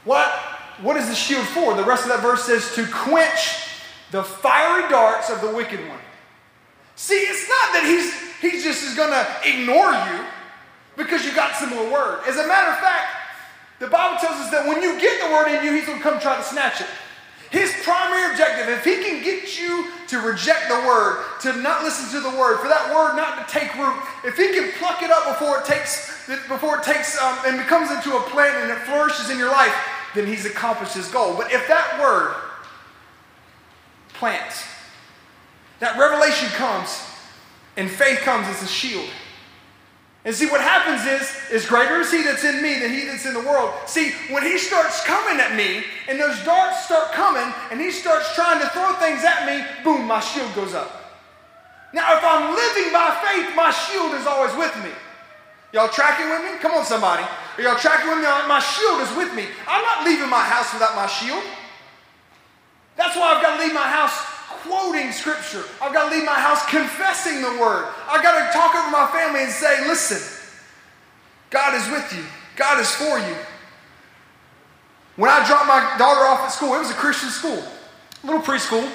What? 0.04 0.28
What 0.82 0.96
is 0.96 1.08
the 1.08 1.14
shield 1.14 1.46
for? 1.46 1.74
The 1.74 1.84
rest 1.84 2.02
of 2.02 2.10
that 2.10 2.20
verse 2.20 2.44
says 2.44 2.74
to 2.74 2.86
quench 2.86 3.70
the 4.10 4.22
fiery 4.22 4.88
darts 4.88 5.30
of 5.30 5.40
the 5.40 5.50
wicked 5.50 5.80
one. 5.88 5.98
See, 6.94 7.14
it's 7.14 7.48
not 7.48 7.72
that 7.74 7.84
he's 7.84 8.14
he 8.40 8.62
just 8.62 8.84
is 8.84 8.94
gonna 8.94 9.26
ignore 9.44 9.92
you 9.92 10.24
because 10.96 11.24
you 11.24 11.34
got 11.34 11.56
some 11.56 11.70
more 11.70 11.90
word. 11.90 12.20
As 12.26 12.36
a 12.36 12.46
matter 12.46 12.70
of 12.70 12.78
fact, 12.78 13.25
the 13.78 13.88
Bible 13.88 14.18
tells 14.18 14.36
us 14.40 14.50
that 14.50 14.66
when 14.66 14.82
you 14.82 14.98
get 15.00 15.20
the 15.22 15.32
word 15.32 15.48
in 15.48 15.64
you, 15.64 15.72
he's 15.72 15.86
gonna 15.86 16.00
come 16.00 16.18
try 16.18 16.36
to 16.36 16.42
snatch 16.42 16.80
it. 16.80 16.86
His 17.50 17.72
primary 17.84 18.32
objective, 18.32 18.68
if 18.68 18.84
he 18.84 18.96
can 18.96 19.22
get 19.22 19.58
you 19.58 19.90
to 20.08 20.18
reject 20.20 20.68
the 20.68 20.74
word, 20.86 21.24
to 21.42 21.52
not 21.56 21.84
listen 21.84 22.10
to 22.20 22.28
the 22.28 22.36
word, 22.36 22.58
for 22.58 22.68
that 22.68 22.92
word 22.94 23.16
not 23.16 23.46
to 23.46 23.52
take 23.52 23.72
root, 23.76 23.94
if 24.24 24.36
he 24.36 24.48
can 24.52 24.72
pluck 24.78 25.02
it 25.02 25.10
up 25.10 25.26
before 25.26 25.60
it 25.60 25.64
takes, 25.64 26.26
before 26.48 26.78
it 26.78 26.82
takes 26.82 27.20
um, 27.20 27.38
and 27.46 27.58
becomes 27.58 27.90
into 27.90 28.16
a 28.16 28.20
plant 28.30 28.56
and 28.56 28.70
it 28.70 28.78
flourishes 28.86 29.30
in 29.30 29.38
your 29.38 29.50
life, 29.50 29.74
then 30.14 30.26
he's 30.26 30.44
accomplished 30.44 30.94
his 30.94 31.08
goal. 31.08 31.34
But 31.36 31.52
if 31.52 31.68
that 31.68 32.00
word 32.00 32.34
plants, 34.14 34.64
that 35.78 35.98
revelation 35.98 36.48
comes, 36.50 37.02
and 37.76 37.90
faith 37.90 38.20
comes 38.20 38.48
as 38.48 38.62
a 38.62 38.66
shield. 38.66 39.08
And 40.26 40.34
see, 40.34 40.50
what 40.50 40.60
happens 40.60 41.06
is, 41.06 41.30
is 41.52 41.68
greater 41.68 42.00
is 42.00 42.10
he 42.10 42.20
that's 42.22 42.42
in 42.42 42.60
me 42.60 42.80
than 42.80 42.90
he 42.90 43.06
that's 43.06 43.24
in 43.26 43.32
the 43.32 43.46
world. 43.46 43.72
See, 43.86 44.10
when 44.28 44.42
he 44.42 44.58
starts 44.58 45.04
coming 45.04 45.38
at 45.38 45.54
me, 45.54 45.84
and 46.08 46.18
those 46.18 46.34
darts 46.42 46.84
start 46.84 47.12
coming, 47.12 47.46
and 47.70 47.80
he 47.80 47.92
starts 47.92 48.34
trying 48.34 48.58
to 48.58 48.66
throw 48.70 48.92
things 48.94 49.22
at 49.22 49.46
me, 49.46 49.64
boom, 49.84 50.04
my 50.04 50.18
shield 50.18 50.52
goes 50.56 50.74
up. 50.74 51.14
Now, 51.94 52.18
if 52.18 52.24
I'm 52.24 52.52
living 52.56 52.92
by 52.92 53.14
faith, 53.22 53.54
my 53.54 53.70
shield 53.70 54.14
is 54.14 54.26
always 54.26 54.52
with 54.58 54.74
me. 54.82 54.90
Y'all 55.72 55.88
tracking 55.88 56.28
with 56.28 56.42
me? 56.42 56.58
Come 56.58 56.72
on, 56.72 56.84
somebody. 56.84 57.22
Are 57.22 57.62
y'all 57.62 57.78
tracking 57.78 58.10
with 58.10 58.18
me? 58.18 58.24
My 58.24 58.58
shield 58.58 59.00
is 59.02 59.16
with 59.16 59.32
me. 59.32 59.46
I'm 59.68 59.84
not 59.84 60.04
leaving 60.04 60.28
my 60.28 60.42
house 60.42 60.72
without 60.72 60.96
my 60.96 61.06
shield. 61.06 61.42
That's 62.96 63.14
why 63.14 63.34
I've 63.34 63.42
got 63.42 63.58
to 63.58 63.62
leave 63.62 63.74
my 63.74 63.86
house 63.86 64.36
quoting 64.66 65.12
scripture. 65.12 65.64
I've 65.81 65.92
got 65.92 66.09
to 66.09 66.16
leave 66.16 66.24
my 66.24 66.35
house 66.35 66.64
confessing 66.66 67.42
the 67.42 67.61
word. 67.61 67.87
I've 68.09 68.22
got 68.22 68.46
to 68.46 68.52
talk 68.52 68.74
over 68.74 68.90
my 68.90 69.07
family 69.12 69.42
and 69.42 69.50
say, 69.50 69.87
listen, 69.87 70.20
God 71.50 71.74
is 71.74 71.88
with 71.90 72.12
you, 72.12 72.24
God 72.57 72.81
is 72.81 72.90
for 72.90 73.18
you. 73.18 73.37
When 75.16 75.31
I 75.31 75.46
dropped 75.46 75.66
my 75.66 75.96
daughter 75.98 76.26
off 76.26 76.40
at 76.40 76.48
school, 76.48 76.74
it 76.74 76.79
was 76.79 76.90
a 76.90 76.94
Christian 76.94 77.31
school, 77.31 77.62
a 78.22 78.26
little 78.26 78.42
preschool. 78.42 78.90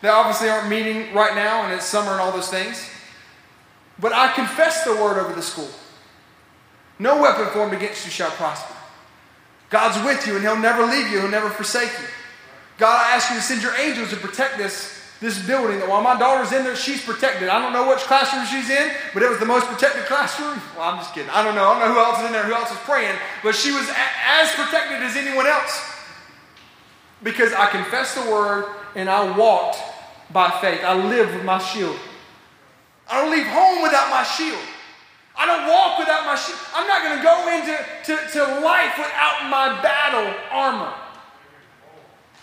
They 0.00 0.08
obviously 0.08 0.48
aren't 0.48 0.68
meeting 0.68 1.12
right 1.14 1.34
now, 1.34 1.64
and 1.64 1.72
it's 1.72 1.84
summer 1.84 2.12
and 2.12 2.20
all 2.20 2.32
those 2.32 2.48
things. 2.48 2.88
But 3.98 4.12
I 4.12 4.32
confessed 4.32 4.84
the 4.84 4.92
word 4.92 5.18
over 5.18 5.34
the 5.34 5.42
school. 5.42 5.68
No 6.98 7.20
weapon 7.20 7.46
formed 7.46 7.74
against 7.74 8.04
you 8.04 8.10
shall 8.10 8.30
prosper. 8.30 8.74
God's 9.68 10.02
with 10.04 10.26
you, 10.26 10.36
and 10.36 10.42
He'll 10.42 10.56
never 10.56 10.84
leave 10.84 11.10
you, 11.10 11.20
He'll 11.20 11.30
never 11.30 11.50
forsake 11.50 11.90
you. 12.00 12.06
God, 12.78 13.04
I 13.06 13.16
ask 13.16 13.30
you 13.30 13.36
to 13.36 13.42
send 13.42 13.62
your 13.62 13.74
angels 13.76 14.10
to 14.10 14.16
protect 14.16 14.58
this 14.58 14.95
this 15.20 15.44
building 15.46 15.78
that 15.80 15.88
while 15.88 16.02
my 16.02 16.18
daughter's 16.18 16.52
in 16.52 16.64
there, 16.64 16.76
she's 16.76 17.02
protected. 17.02 17.48
I 17.48 17.58
don't 17.58 17.72
know 17.72 17.88
which 17.88 18.00
classroom 18.00 18.44
she's 18.44 18.68
in, 18.68 18.92
but 19.14 19.22
it 19.22 19.30
was 19.30 19.38
the 19.38 19.46
most 19.46 19.66
protected 19.66 20.04
classroom. 20.04 20.60
Well, 20.76 20.88
I'm 20.88 20.98
just 20.98 21.14
kidding. 21.14 21.30
I 21.30 21.42
don't 21.42 21.54
know. 21.54 21.68
I 21.68 21.78
don't 21.78 21.88
know 21.88 21.94
who 21.94 22.00
else 22.00 22.18
is 22.20 22.26
in 22.26 22.32
there, 22.32 22.44
who 22.44 22.52
else 22.52 22.70
is 22.70 22.78
praying, 22.78 23.16
but 23.42 23.54
she 23.54 23.72
was 23.72 23.88
as 23.88 24.52
protected 24.52 25.02
as 25.02 25.16
anyone 25.16 25.46
else. 25.46 25.94
Because 27.22 27.52
I 27.54 27.70
confessed 27.70 28.14
the 28.14 28.30
word 28.30 28.66
and 28.94 29.08
I 29.08 29.36
walked 29.36 29.78
by 30.32 30.50
faith. 30.60 30.80
I 30.84 30.94
lived 30.94 31.34
with 31.34 31.44
my 31.44 31.58
shield. 31.58 31.96
I 33.08 33.22
don't 33.22 33.30
leave 33.30 33.46
home 33.46 33.82
without 33.82 34.10
my 34.10 34.22
shield. 34.22 34.60
I 35.38 35.46
don't 35.46 35.68
walk 35.68 35.98
without 35.98 36.24
my 36.24 36.34
shield. 36.34 36.58
I'm 36.74 36.86
not 36.88 37.02
going 37.02 37.16
to 37.16 37.22
go 37.22 37.36
into 37.56 37.76
to, 38.04 38.32
to 38.32 38.60
life 38.60 38.98
without 38.98 39.48
my 39.48 39.80
battle 39.82 40.34
armor. 40.50 40.92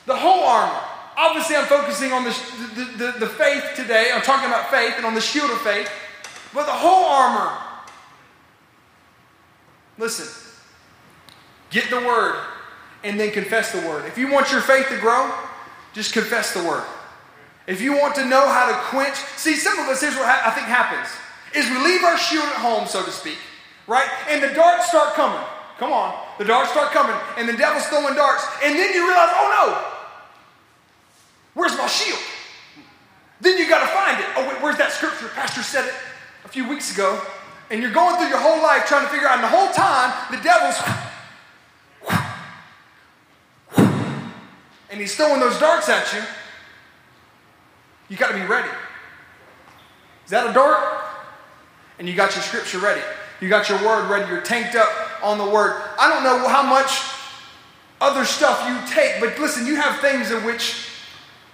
The 0.05 0.15
whole 0.15 0.43
armor. 0.43 0.82
Obviously, 1.15 1.55
I'm 1.55 1.65
focusing 1.65 2.11
on 2.11 2.23
the, 2.23 2.29
the, 2.75 2.85
the, 2.97 3.19
the, 3.19 3.27
faith 3.27 3.63
today. 3.75 4.11
I'm 4.13 4.21
talking 4.21 4.47
about 4.47 4.69
faith 4.69 4.93
and 4.97 5.05
on 5.05 5.13
the 5.13 5.21
shield 5.21 5.51
of 5.51 5.59
faith. 5.61 5.89
But 6.53 6.65
the 6.65 6.71
whole 6.71 7.05
armor. 7.05 7.55
Listen, 9.97 10.27
get 11.69 11.89
the 11.89 11.97
word 11.97 12.35
and 13.03 13.19
then 13.19 13.31
confess 13.31 13.71
the 13.71 13.87
word. 13.87 14.05
If 14.05 14.17
you 14.17 14.31
want 14.31 14.51
your 14.51 14.61
faith 14.61 14.87
to 14.89 14.97
grow, 14.99 15.31
just 15.93 16.13
confess 16.13 16.53
the 16.53 16.63
word. 16.63 16.83
If 17.67 17.79
you 17.81 17.93
want 17.93 18.15
to 18.15 18.25
know 18.25 18.47
how 18.47 18.67
to 18.67 18.73
quench, 18.89 19.15
see, 19.37 19.55
some 19.55 19.79
of 19.79 19.87
us, 19.87 20.01
here's 20.01 20.15
what 20.15 20.25
I 20.25 20.51
think 20.51 20.67
happens 20.67 21.09
is 21.55 21.69
we 21.69 21.77
leave 21.85 22.03
our 22.03 22.17
shield 22.17 22.45
at 22.45 22.55
home, 22.55 22.87
so 22.87 23.05
to 23.05 23.11
speak, 23.11 23.37
right? 23.85 24.09
And 24.27 24.41
the 24.41 24.49
darts 24.55 24.89
start 24.89 25.13
coming. 25.13 25.39
Come 25.77 25.93
on. 25.93 26.19
The 26.39 26.45
darts 26.45 26.71
start 26.71 26.91
coming, 26.91 27.15
and 27.37 27.47
the 27.47 27.53
devil's 27.53 27.85
throwing 27.85 28.15
darts. 28.15 28.45
And 28.63 28.75
then 28.77 28.93
you 28.93 29.07
realize, 29.07 29.29
oh 29.33 29.49
no, 29.53 29.92
Where's 31.53 31.77
my 31.77 31.87
shield? 31.87 32.19
Then 33.41 33.57
you 33.57 33.67
got 33.67 33.81
to 33.81 33.87
find 33.87 34.19
it. 34.19 34.25
Oh, 34.37 34.47
wait, 34.47 34.61
where's 34.61 34.77
that 34.77 34.91
scripture? 34.91 35.27
Pastor 35.29 35.61
said 35.61 35.85
it 35.85 35.93
a 36.45 36.47
few 36.47 36.67
weeks 36.67 36.93
ago. 36.93 37.21
And 37.69 37.81
you're 37.81 37.91
going 37.91 38.15
through 38.17 38.27
your 38.27 38.39
whole 38.39 38.61
life 38.61 38.85
trying 38.85 39.05
to 39.05 39.11
figure 39.11 39.27
out, 39.27 39.35
and 39.35 39.43
the 39.43 39.47
whole 39.47 39.71
time, 39.71 40.13
the 40.31 40.41
devil's. 40.43 40.79
And 44.89 45.01
he's 45.01 45.15
throwing 45.15 45.39
those 45.39 45.57
darts 45.59 45.89
at 45.89 46.13
you. 46.13 46.21
You 48.09 48.17
got 48.17 48.29
to 48.29 48.35
be 48.35 48.45
ready. 48.45 48.69
Is 50.25 50.31
that 50.31 50.49
a 50.49 50.53
dart? 50.53 51.03
And 51.99 52.07
you 52.07 52.15
got 52.15 52.35
your 52.35 52.43
scripture 52.43 52.79
ready. 52.79 53.01
You 53.41 53.49
got 53.49 53.69
your 53.69 53.79
word 53.79 54.09
ready. 54.09 54.31
You're 54.31 54.41
tanked 54.41 54.75
up 54.75 54.89
on 55.23 55.37
the 55.37 55.45
word. 55.45 55.81
I 55.99 56.09
don't 56.09 56.23
know 56.23 56.47
how 56.47 56.63
much 56.63 57.01
other 57.99 58.23
stuff 58.23 58.67
you 58.69 58.93
take, 58.93 59.19
but 59.19 59.39
listen, 59.39 59.65
you 59.65 59.75
have 59.75 59.99
things 59.99 60.31
in 60.31 60.43
which 60.43 60.89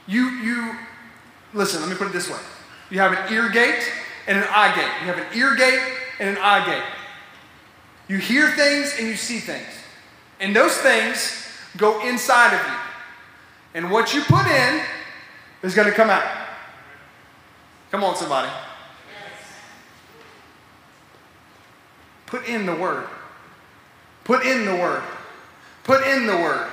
you, 0.10 0.30
you, 0.30 0.76
listen, 1.54 1.82
let 1.82 1.90
me 1.90 1.96
put 1.96 2.08
it 2.08 2.14
this 2.14 2.30
way. 2.30 2.40
You 2.90 3.00
have 3.00 3.12
an 3.12 3.32
ear 3.32 3.48
gate 3.50 3.92
and 4.28 4.40
an 4.40 4.44
eye 4.50 4.76
gate. 4.76 4.92
You 5.02 5.14
have 5.14 5.20
an 5.20 5.38
ear 5.38 5.56
gate 5.56 5.80
and 6.20 6.30
an 6.30 6.38
eye 6.42 6.66
gate. 6.66 6.84
You 8.08 8.18
hear 8.18 8.50
things 8.50 8.96
and 8.98 9.08
you 9.08 9.16
see 9.16 9.40
things. 9.40 9.68
And 10.40 10.56
those 10.56 10.76
things 10.78 11.48
go 11.78 12.04
inside 12.08 12.56
of 12.56 12.66
you. 12.66 12.74
And 13.76 13.92
what 13.92 14.16
you 14.16 14.24
put 14.24 14.48
in 14.48 14.82
is 15.62 15.76
going 15.76 15.88
to 15.88 15.94
come 15.94 16.10
out. 16.10 16.48
Come 17.92 18.04
on, 18.04 18.16
somebody. 18.16 18.50
Put 22.26 22.48
in 22.48 22.66
the 22.66 22.76
word. 22.76 23.08
Put 24.24 24.44
in 24.44 24.66
the 24.66 24.76
word. 24.76 25.04
Put 25.84 26.06
in 26.08 26.26
the 26.26 26.36
word. 26.36 26.68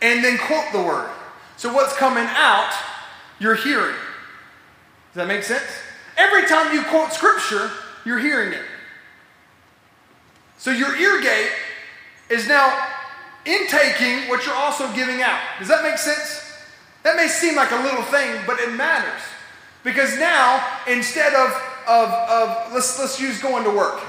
And 0.00 0.24
then 0.24 0.38
quote 0.38 0.72
the 0.72 0.82
word. 0.82 1.10
So 1.56 1.72
what's 1.72 1.94
coming 1.96 2.26
out, 2.28 2.72
you're 3.38 3.54
hearing. 3.54 3.94
Does 5.12 5.14
that 5.14 5.28
make 5.28 5.42
sense? 5.42 5.64
Every 6.16 6.46
time 6.46 6.74
you 6.74 6.82
quote 6.84 7.12
scripture, 7.12 7.70
you're 8.04 8.18
hearing 8.18 8.52
it. 8.52 8.64
So 10.58 10.70
your 10.70 10.96
ear 10.96 11.20
gate 11.20 11.50
is 12.30 12.48
now 12.48 12.88
intaking 13.44 14.28
what 14.28 14.46
you're 14.46 14.54
also 14.54 14.92
giving 14.94 15.22
out. 15.22 15.40
Does 15.58 15.68
that 15.68 15.82
make 15.82 15.98
sense? 15.98 16.52
That 17.02 17.16
may 17.16 17.28
seem 17.28 17.54
like 17.54 17.70
a 17.70 17.76
little 17.76 18.02
thing, 18.02 18.40
but 18.46 18.58
it 18.60 18.72
matters. 18.72 19.20
Because 19.82 20.18
now, 20.18 20.66
instead 20.88 21.34
of, 21.34 21.50
of, 21.86 22.08
of 22.08 22.72
let's, 22.72 22.98
let's 22.98 23.20
use 23.20 23.42
going 23.42 23.64
to 23.64 23.70
work. 23.70 24.00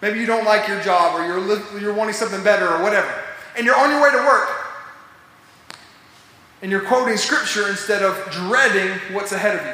Maybe 0.00 0.18
you 0.18 0.26
don't 0.26 0.44
like 0.44 0.66
your 0.66 0.82
job 0.82 1.14
or 1.14 1.24
you're, 1.24 1.80
you're 1.80 1.94
wanting 1.94 2.14
something 2.14 2.42
better 2.42 2.68
or 2.68 2.82
whatever. 2.82 3.12
And 3.56 3.64
you're 3.64 3.78
on 3.78 3.90
your 3.90 4.02
way 4.02 4.10
to 4.10 4.18
work. 4.18 4.61
And 6.62 6.70
you're 6.70 6.80
quoting 6.80 7.16
scripture 7.16 7.68
instead 7.68 8.02
of 8.02 8.16
dreading 8.30 8.96
what's 9.12 9.32
ahead 9.32 9.58
of 9.58 9.66
you. 9.66 9.72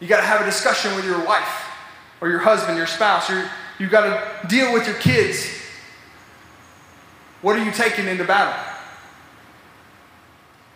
You 0.00 0.06
got 0.06 0.18
to 0.20 0.26
have 0.26 0.40
a 0.40 0.44
discussion 0.44 0.94
with 0.94 1.04
your 1.04 1.24
wife 1.24 1.66
or 2.20 2.28
your 2.28 2.38
husband, 2.38 2.78
your 2.78 2.86
spouse. 2.86 3.28
You've 3.78 3.90
got 3.90 4.02
to 4.02 4.46
deal 4.46 4.72
with 4.72 4.86
your 4.86 4.96
kids. 4.96 5.50
What 7.42 7.56
are 7.56 7.64
you 7.64 7.72
taking 7.72 8.06
into 8.06 8.24
battle? 8.24 8.54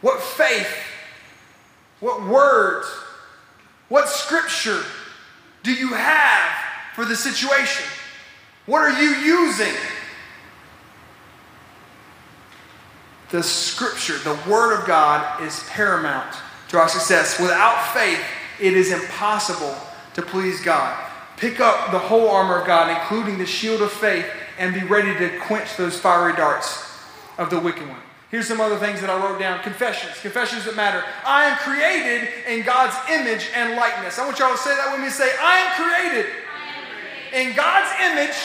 What 0.01 0.21
faith, 0.21 0.77
what 2.01 2.27
words, 2.27 2.89
what 3.89 4.09
scripture 4.09 4.83
do 5.63 5.73
you 5.73 5.95
have 5.95 6.51
for 6.97 7.05
the 7.05 7.15
situation? 7.15 7.87
What 8.67 8.83
are 8.83 9.01
you 9.01 9.11
using? 9.11 9.73
The 13.33 13.43
scripture, 13.43 14.19
the 14.19 14.39
word 14.47 14.79
of 14.79 14.87
God 14.87 15.43
is 15.43 15.65
paramount 15.71 16.37
to 16.69 16.79
our 16.79 16.87
success. 16.87 17.41
Without 17.41 17.95
faith, 17.95 18.21
it 18.61 18.75
is 18.75 18.93
impossible 18.93 19.75
to 20.13 20.21
please 20.21 20.61
God. 20.61 20.95
Pick 21.39 21.59
up 21.59 21.93
the 21.93 21.99
whole 21.99 22.29
armor 22.29 22.61
of 22.61 22.67
God, 22.67 22.91
including 22.91 23.39
the 23.39 23.47
shield 23.47 23.81
of 23.81 23.91
faith, 23.91 24.27
and 24.59 24.75
be 24.75 24.85
ready 24.85 25.15
to 25.19 25.39
quench 25.41 25.79
those 25.79 25.99
fiery 25.99 26.37
darts 26.37 26.87
of 27.39 27.49
the 27.49 27.59
wicked 27.59 27.89
one. 27.89 28.03
Here's 28.31 28.47
some 28.47 28.61
other 28.61 28.77
things 28.77 29.01
that 29.01 29.09
I 29.09 29.17
wrote 29.17 29.39
down 29.39 29.63
confessions, 29.63 30.21
confessions 30.21 30.67
that 30.67 30.77
matter. 30.77 31.03
I 31.25 31.47
am 31.47 31.57
created 31.57 32.29
in 32.47 32.67
God's 32.67 32.97
image 33.11 33.49
and 33.55 33.77
likeness. 33.77 34.19
I 34.19 34.27
want 34.27 34.39
y'all 34.39 34.53
to 34.53 34.59
say 34.59 34.77
that 34.77 34.93
with 34.93 35.01
me. 35.01 35.09
Say, 35.09 35.31
I 35.41 35.57
am 35.57 35.73
created, 35.81 36.31
in 37.33 37.57
God's 37.57 37.89
image 37.99 38.37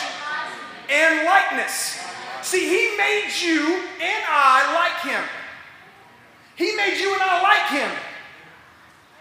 and 0.89 1.25
likeness. 1.25 2.06
See, 2.47 2.63
He 2.63 2.95
made 2.95 3.29
you 3.41 3.59
and 3.99 4.23
I 4.29 4.71
like 4.71 5.03
Him. 5.03 5.23
He 6.55 6.73
made 6.77 6.97
you 6.97 7.11
and 7.11 7.21
I 7.21 7.41
like 7.43 7.67
Him. 7.75 7.91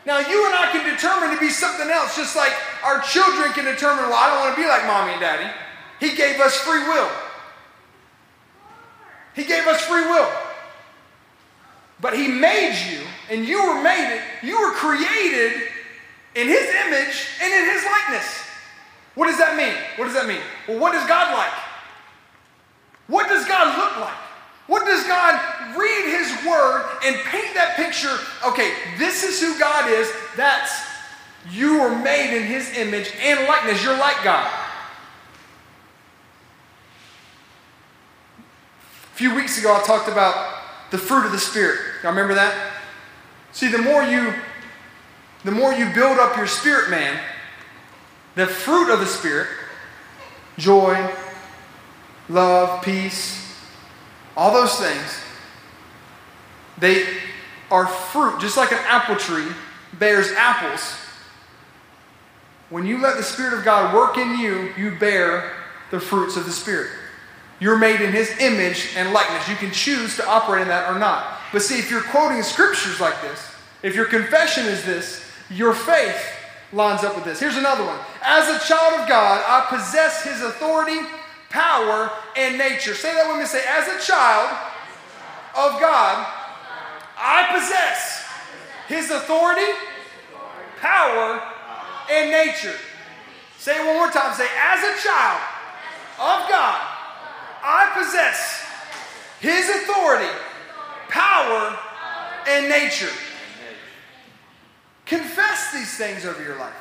Now, 0.07 0.21
you 0.21 0.47
and 0.47 0.55
I 0.55 0.71
can 0.71 0.89
determine 0.89 1.35
to 1.35 1.41
be 1.41 1.51
something 1.51 1.91
else, 1.91 2.15
just 2.15 2.37
like 2.37 2.53
our 2.85 3.01
children 3.01 3.51
can 3.53 3.65
determine, 3.65 4.05
well, 4.05 4.15
I 4.15 4.31
don't 4.31 4.39
want 4.45 4.55
to 4.55 4.62
be 4.62 4.69
like 4.69 4.87
mommy 4.87 5.11
and 5.11 5.21
daddy. 5.21 5.53
He 5.99 6.15
gave 6.15 6.39
us 6.41 6.57
free 6.59 6.85
will. 6.85 7.11
He 9.35 9.43
gave 9.43 9.67
us 9.67 9.81
free 9.81 10.03
will. 10.03 10.31
But 12.01 12.15
He 12.17 12.29
made 12.29 12.79
you, 12.89 13.01
and 13.29 13.45
you 13.45 13.59
were 13.67 13.83
made 13.83 14.15
it, 14.15 14.23
you 14.47 14.57
were 14.61 14.71
created 14.71 15.62
in 16.37 16.47
His 16.47 16.69
image 16.87 17.27
and 17.43 17.53
in 17.53 17.75
His 17.75 17.85
likeness. 17.85 18.45
What 19.17 19.27
does 19.27 19.39
that 19.39 19.57
mean? 19.57 19.75
What 19.97 20.05
does 20.05 20.15
that 20.15 20.29
mean? 20.29 20.43
Well, 20.69 20.79
what 20.79 20.93
does 20.93 21.09
God 21.09 21.35
like? 21.37 21.65
What 23.07 23.29
does 23.29 23.47
God 23.47 23.79
look 23.79 24.01
like? 24.01 24.16
What 24.66 24.85
does 24.85 25.05
God 25.07 25.77
read 25.77 26.05
His 26.07 26.45
Word 26.45 26.85
and 27.05 27.16
paint 27.27 27.55
that 27.55 27.77
picture? 27.77 28.16
Okay, 28.47 28.73
this 28.99 29.23
is 29.23 29.40
who 29.40 29.59
God 29.59 29.88
is. 29.88 30.11
That's 30.37 30.85
you 31.51 31.81
were 31.81 31.97
made 31.97 32.37
in 32.37 32.42
His 32.42 32.77
image 32.77 33.12
and 33.21 33.47
likeness. 33.47 33.83
You're 33.85 33.97
like 33.97 34.23
God. 34.25 34.51
A 39.12 39.16
few 39.16 39.35
weeks 39.35 39.59
ago, 39.59 39.75
I 39.75 39.87
talked 39.87 40.09
about 40.09 40.57
the 40.90 40.99
fruit 40.99 41.25
of 41.25 41.33
the 41.33 41.38
Spirit. 41.38 41.79
Y'all 42.03 42.11
remember 42.11 42.35
that? 42.35 42.73
See, 43.53 43.69
the 43.69 43.79
more 43.79 44.03
you, 44.03 44.35
the 45.45 45.53
more 45.53 45.73
you 45.73 45.88
build 45.95 46.19
up 46.19 46.37
your 46.37 46.47
spirit, 46.47 46.90
man, 46.90 47.19
the 48.35 48.47
fruit 48.47 48.92
of 48.92 49.01
the 49.01 49.07
Spirit, 49.07 49.49
joy, 50.59 50.95
love, 52.29 52.83
peace, 52.83 53.55
all 54.37 54.53
those 54.53 54.79
things, 54.79 55.21
they 56.79 57.07
are 57.71 57.87
fruit, 57.87 58.41
just 58.41 58.57
like 58.57 58.73
an 58.73 58.79
apple 58.87 59.17
tree 59.17 59.49
bears 59.99 60.31
apples. 60.33 60.97
When 62.69 62.85
you 62.85 62.99
let 62.99 63.17
the 63.17 63.23
Spirit 63.23 63.55
of 63.55 63.65
God 63.65 63.95
work 63.95 64.19
in 64.19 64.39
you, 64.39 64.73
you 64.77 64.97
bear 64.99 65.53
the 65.91 66.01
fruits 66.01 66.37
of 66.37 66.45
the 66.45 66.53
Spirit. 66.53 66.91
You're 67.61 67.79
made 67.79 68.01
in 68.01 68.12
His 68.12 68.31
image 68.39 68.91
and 68.97 69.12
likeness. 69.12 69.49
You 69.49 69.57
can 69.57 69.71
choose 69.71 70.17
to 70.17 70.29
operate 70.29 70.62
in 70.62 70.69
that 70.69 70.93
or 70.93 70.99
not. 70.99 71.39
But 71.53 71.62
see, 71.62 71.79
if 71.79 71.91
you're 71.91 72.03
quoting 72.03 72.43
scriptures 72.43 73.01
like 73.01 73.21
this, 73.23 73.53
if 73.83 73.95
your 73.95 74.05
confession 74.07 74.67
is 74.67 74.85
this, 74.85 75.25
your 75.49 75.73
faith 75.73 76.21
lines 76.73 77.05
up 77.05 77.15
with 77.15 77.25
this. 77.25 77.41
Here's 77.41 77.57
another 77.57 77.85
one. 77.85 77.99
As 78.23 78.49
a 78.49 78.67
child 78.67 79.01
of 79.01 79.09
God, 79.09 79.43
I 79.47 79.67
possess 79.75 80.25
His 80.25 80.43
authority 80.43 80.99
power, 81.57 82.12
and 82.37 82.59
nature. 82.59 82.95
Say 82.95 83.14
that 83.14 83.27
with 83.29 83.38
me. 83.38 83.47
Say, 83.47 83.64
as 83.66 83.88
a 83.88 84.05
child 84.05 84.53
of 85.57 85.81
God, 85.81 86.27
I 87.16 87.49
possess 87.59 88.29
His 88.88 89.11
authority, 89.11 89.73
power, 90.81 91.42
and 92.12 92.31
nature. 92.31 92.77
Say 93.59 93.81
it 93.81 93.87
one 93.87 93.97
more 93.97 94.11
time. 94.11 94.35
Say, 94.35 94.47
as 94.61 94.85
a 94.85 95.03
child 95.03 95.40
of 96.21 96.49
God, 96.51 96.79
I 97.64 97.90
possess 97.97 98.62
His 99.40 99.71
authority, 99.71 100.31
power, 101.09 101.75
and 102.49 102.69
nature. 102.69 103.12
Confess 105.07 105.73
these 105.73 105.97
things 105.97 106.27
over 106.27 106.42
your 106.42 106.59
life. 106.59 106.75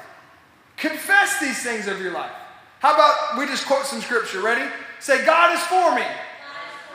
Confess 0.75 1.39
these 1.39 1.63
things 1.63 1.87
over 1.87 2.03
your 2.03 2.11
life. 2.11 2.33
How 2.79 2.93
about 2.93 3.37
we 3.37 3.45
just 3.45 3.65
quote 3.65 3.85
some 3.85 4.01
scripture? 4.01 4.41
Ready? 4.41 4.69
Say, 4.99 5.25
God 5.25 5.53
is 5.53 5.61
for 5.63 5.95
me 5.95 6.05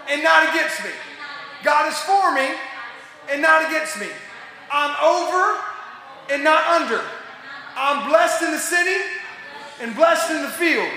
and 0.08 0.22
not 0.22 0.48
against 0.50 0.82
me. 0.84 0.90
God 1.62 1.88
is 1.88 1.98
for 1.98 2.34
me 2.34 2.48
and 3.30 3.42
not 3.42 3.66
against 3.66 3.98
me. 3.98 4.08
I'm 4.72 4.94
over 5.02 5.58
and 6.30 6.44
not 6.44 6.66
under. 6.80 7.00
I'm 7.76 8.08
blessed 8.08 8.42
in 8.42 8.50
the 8.52 8.58
city 8.58 9.00
and 9.80 9.94
blessed 9.94 10.30
in 10.30 10.42
the 10.42 10.50
field. 10.50 10.90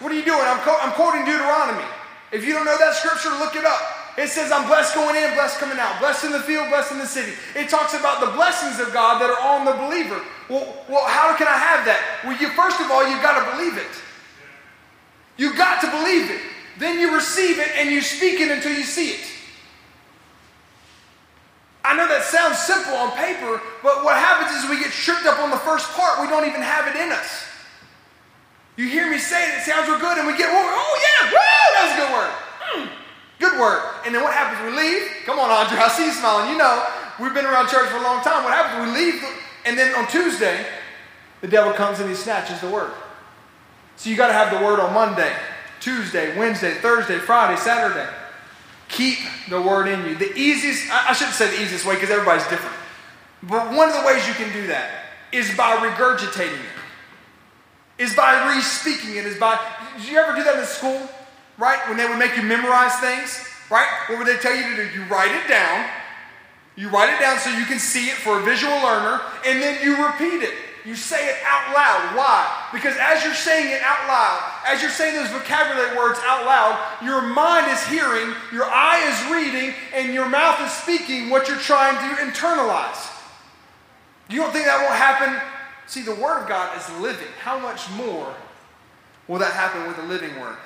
What 0.00 0.12
are 0.12 0.14
you 0.14 0.24
doing? 0.24 0.40
I'm, 0.42 0.60
co- 0.60 0.78
I'm 0.80 0.92
quoting 0.92 1.24
Deuteronomy. 1.24 1.84
If 2.32 2.44
you 2.44 2.52
don't 2.52 2.64
know 2.64 2.76
that 2.78 2.94
scripture, 2.94 3.30
look 3.38 3.56
it 3.56 3.64
up. 3.64 3.80
It 4.18 4.28
says, 4.28 4.50
I'm 4.50 4.66
blessed 4.66 4.94
going 4.94 5.14
in, 5.16 5.34
blessed 5.34 5.58
coming 5.58 5.78
out, 5.78 6.00
blessed 6.00 6.24
in 6.24 6.32
the 6.32 6.40
field, 6.40 6.68
blessed 6.68 6.92
in 6.92 6.98
the 6.98 7.06
city. 7.06 7.32
It 7.54 7.68
talks 7.68 7.92
about 7.92 8.20
the 8.20 8.32
blessings 8.32 8.80
of 8.80 8.92
God 8.92 9.20
that 9.20 9.28
are 9.28 9.40
on 9.44 9.64
the 9.64 9.72
believer. 9.72 10.20
Well, 10.48 10.64
well 10.88 11.04
how 11.04 11.36
can 11.36 11.46
I 11.46 11.56
have 11.56 11.84
that? 11.84 12.00
Well, 12.24 12.36
you 12.40 12.48
first 12.56 12.80
of 12.80 12.90
all, 12.90 13.06
you've 13.06 13.22
got 13.22 13.36
to 13.36 13.56
believe 13.56 13.76
it. 13.76 13.92
You 15.36 15.56
got 15.56 15.80
to 15.82 15.90
believe 15.90 16.30
it. 16.30 16.40
Then 16.78 16.98
you 16.98 17.14
receive 17.14 17.58
it 17.58 17.70
and 17.76 17.90
you 17.90 18.00
speak 18.00 18.40
it 18.40 18.50
until 18.50 18.72
you 18.72 18.84
see 18.84 19.10
it. 19.10 19.26
I 21.84 21.96
know 21.96 22.08
that 22.08 22.24
sounds 22.24 22.58
simple 22.58 22.98
on 22.98 23.12
paper, 23.12 23.62
but 23.82 24.02
what 24.02 24.18
happens 24.18 24.50
is 24.58 24.68
we 24.68 24.82
get 24.82 24.90
tripped 24.90 25.24
up 25.24 25.38
on 25.38 25.50
the 25.50 25.62
first 25.62 25.86
part. 25.94 26.20
We 26.20 26.26
don't 26.26 26.46
even 26.46 26.60
have 26.60 26.90
it 26.90 26.98
in 26.98 27.12
us. 27.12 27.46
You 28.76 28.88
hear 28.88 29.08
me 29.08 29.18
say 29.18 29.38
it, 29.48 29.58
it 29.58 29.62
sounds 29.62 29.88
real 29.88 29.98
good, 29.98 30.18
and 30.18 30.26
we 30.26 30.36
get, 30.36 30.50
oh 30.50 30.92
yeah, 30.98 31.30
woo, 31.30 31.38
that 31.38 31.82
was 31.86 31.92
a 31.94 31.98
good 32.02 32.12
word. 32.12 32.32
Mm, 32.74 32.86
good 33.38 33.60
word. 33.60 33.80
And 34.04 34.14
then 34.14 34.22
what 34.22 34.34
happens? 34.34 34.60
We 34.66 34.76
leave. 34.76 35.08
Come 35.24 35.38
on, 35.38 35.48
Andre, 35.48 35.78
I 35.78 35.88
see 35.88 36.04
you 36.06 36.12
smiling. 36.12 36.50
You 36.50 36.58
know, 36.58 36.84
we've 37.20 37.32
been 37.32 37.46
around 37.46 37.68
church 37.68 37.88
for 37.88 37.98
a 37.98 38.02
long 38.02 38.22
time. 38.22 38.42
What 38.42 38.52
happens? 38.52 38.90
We 38.90 38.92
leave, 38.92 39.22
and 39.64 39.78
then 39.78 39.94
on 39.94 40.08
Tuesday, 40.08 40.66
the 41.40 41.48
devil 41.48 41.72
comes 41.72 42.00
and 42.00 42.08
he 42.10 42.16
snatches 42.16 42.60
the 42.60 42.68
word. 42.68 42.90
So 43.96 44.10
you 44.10 44.16
got 44.16 44.28
to 44.28 44.32
have 44.32 44.50
the 44.50 44.64
word 44.64 44.78
on 44.80 44.92
Monday, 44.92 45.32
Tuesday, 45.80 46.36
Wednesday, 46.38 46.74
Thursday, 46.74 47.18
Friday, 47.18 47.58
Saturday. 47.58 48.08
Keep 48.88 49.18
the 49.48 49.60
word 49.60 49.88
in 49.88 50.04
you. 50.06 50.14
The 50.14 50.32
easiest, 50.34 50.90
I 50.90 51.12
shouldn't 51.12 51.34
say 51.34 51.48
the 51.56 51.62
easiest 51.62 51.84
way 51.84 51.94
because 51.94 52.10
everybody's 52.10 52.46
different. 52.48 52.76
But 53.42 53.74
one 53.74 53.88
of 53.88 53.94
the 53.94 54.06
ways 54.06 54.26
you 54.28 54.34
can 54.34 54.52
do 54.52 54.68
that 54.68 54.90
is 55.32 55.54
by 55.56 55.76
regurgitating 55.76 56.52
it, 56.52 58.02
is 58.02 58.14
by 58.14 58.54
re 58.54 58.60
speaking 58.60 59.16
it, 59.16 59.26
is 59.26 59.38
by, 59.38 59.58
did 59.96 60.08
you 60.08 60.18
ever 60.18 60.36
do 60.36 60.44
that 60.44 60.58
in 60.58 60.64
school? 60.64 61.08
Right? 61.58 61.78
When 61.88 61.96
they 61.96 62.06
would 62.06 62.18
make 62.18 62.36
you 62.36 62.42
memorize 62.42 62.94
things, 63.00 63.48
right? 63.70 63.88
What 64.08 64.18
would 64.18 64.26
they 64.26 64.36
tell 64.36 64.54
you 64.54 64.76
to 64.76 64.76
do? 64.76 64.94
You 64.94 65.04
write 65.04 65.32
it 65.32 65.48
down. 65.48 65.88
You 66.76 66.90
write 66.90 67.12
it 67.14 67.18
down 67.20 67.38
so 67.38 67.50
you 67.50 67.64
can 67.64 67.78
see 67.78 68.08
it 68.08 68.16
for 68.16 68.38
a 68.38 68.42
visual 68.42 68.74
learner, 68.82 69.22
and 69.46 69.62
then 69.62 69.82
you 69.82 70.04
repeat 70.04 70.42
it. 70.42 70.54
You 70.86 70.94
say 70.94 71.28
it 71.28 71.34
out 71.44 71.74
loud. 71.74 72.16
Why? 72.16 72.68
Because 72.72 72.96
as 73.00 73.24
you're 73.24 73.34
saying 73.34 73.74
it 73.74 73.82
out 73.82 74.06
loud, 74.06 74.52
as 74.64 74.80
you're 74.80 74.90
saying 74.90 75.16
those 75.16 75.30
vocabulary 75.30 75.96
words 75.96 76.20
out 76.22 76.46
loud, 76.46 76.78
your 77.02 77.22
mind 77.22 77.66
is 77.72 77.84
hearing, 77.88 78.32
your 78.52 78.66
eye 78.66 79.02
is 79.02 79.32
reading, 79.32 79.74
and 79.92 80.14
your 80.14 80.28
mouth 80.28 80.60
is 80.64 80.70
speaking 80.70 81.28
what 81.28 81.48
you're 81.48 81.56
trying 81.56 81.96
to 81.96 82.22
internalize. 82.22 83.10
You 84.30 84.40
don't 84.40 84.52
think 84.52 84.66
that 84.66 84.80
won't 84.80 84.94
happen? 84.94 85.42
See, 85.88 86.02
the 86.02 86.14
Word 86.14 86.42
of 86.42 86.48
God 86.48 86.78
is 86.78 86.88
living. 87.00 87.28
How 87.42 87.58
much 87.58 87.90
more 87.90 88.32
will 89.26 89.40
that 89.40 89.54
happen 89.54 89.88
with 89.88 89.96
the 89.96 90.04
living 90.04 90.38
Word? 90.40 90.56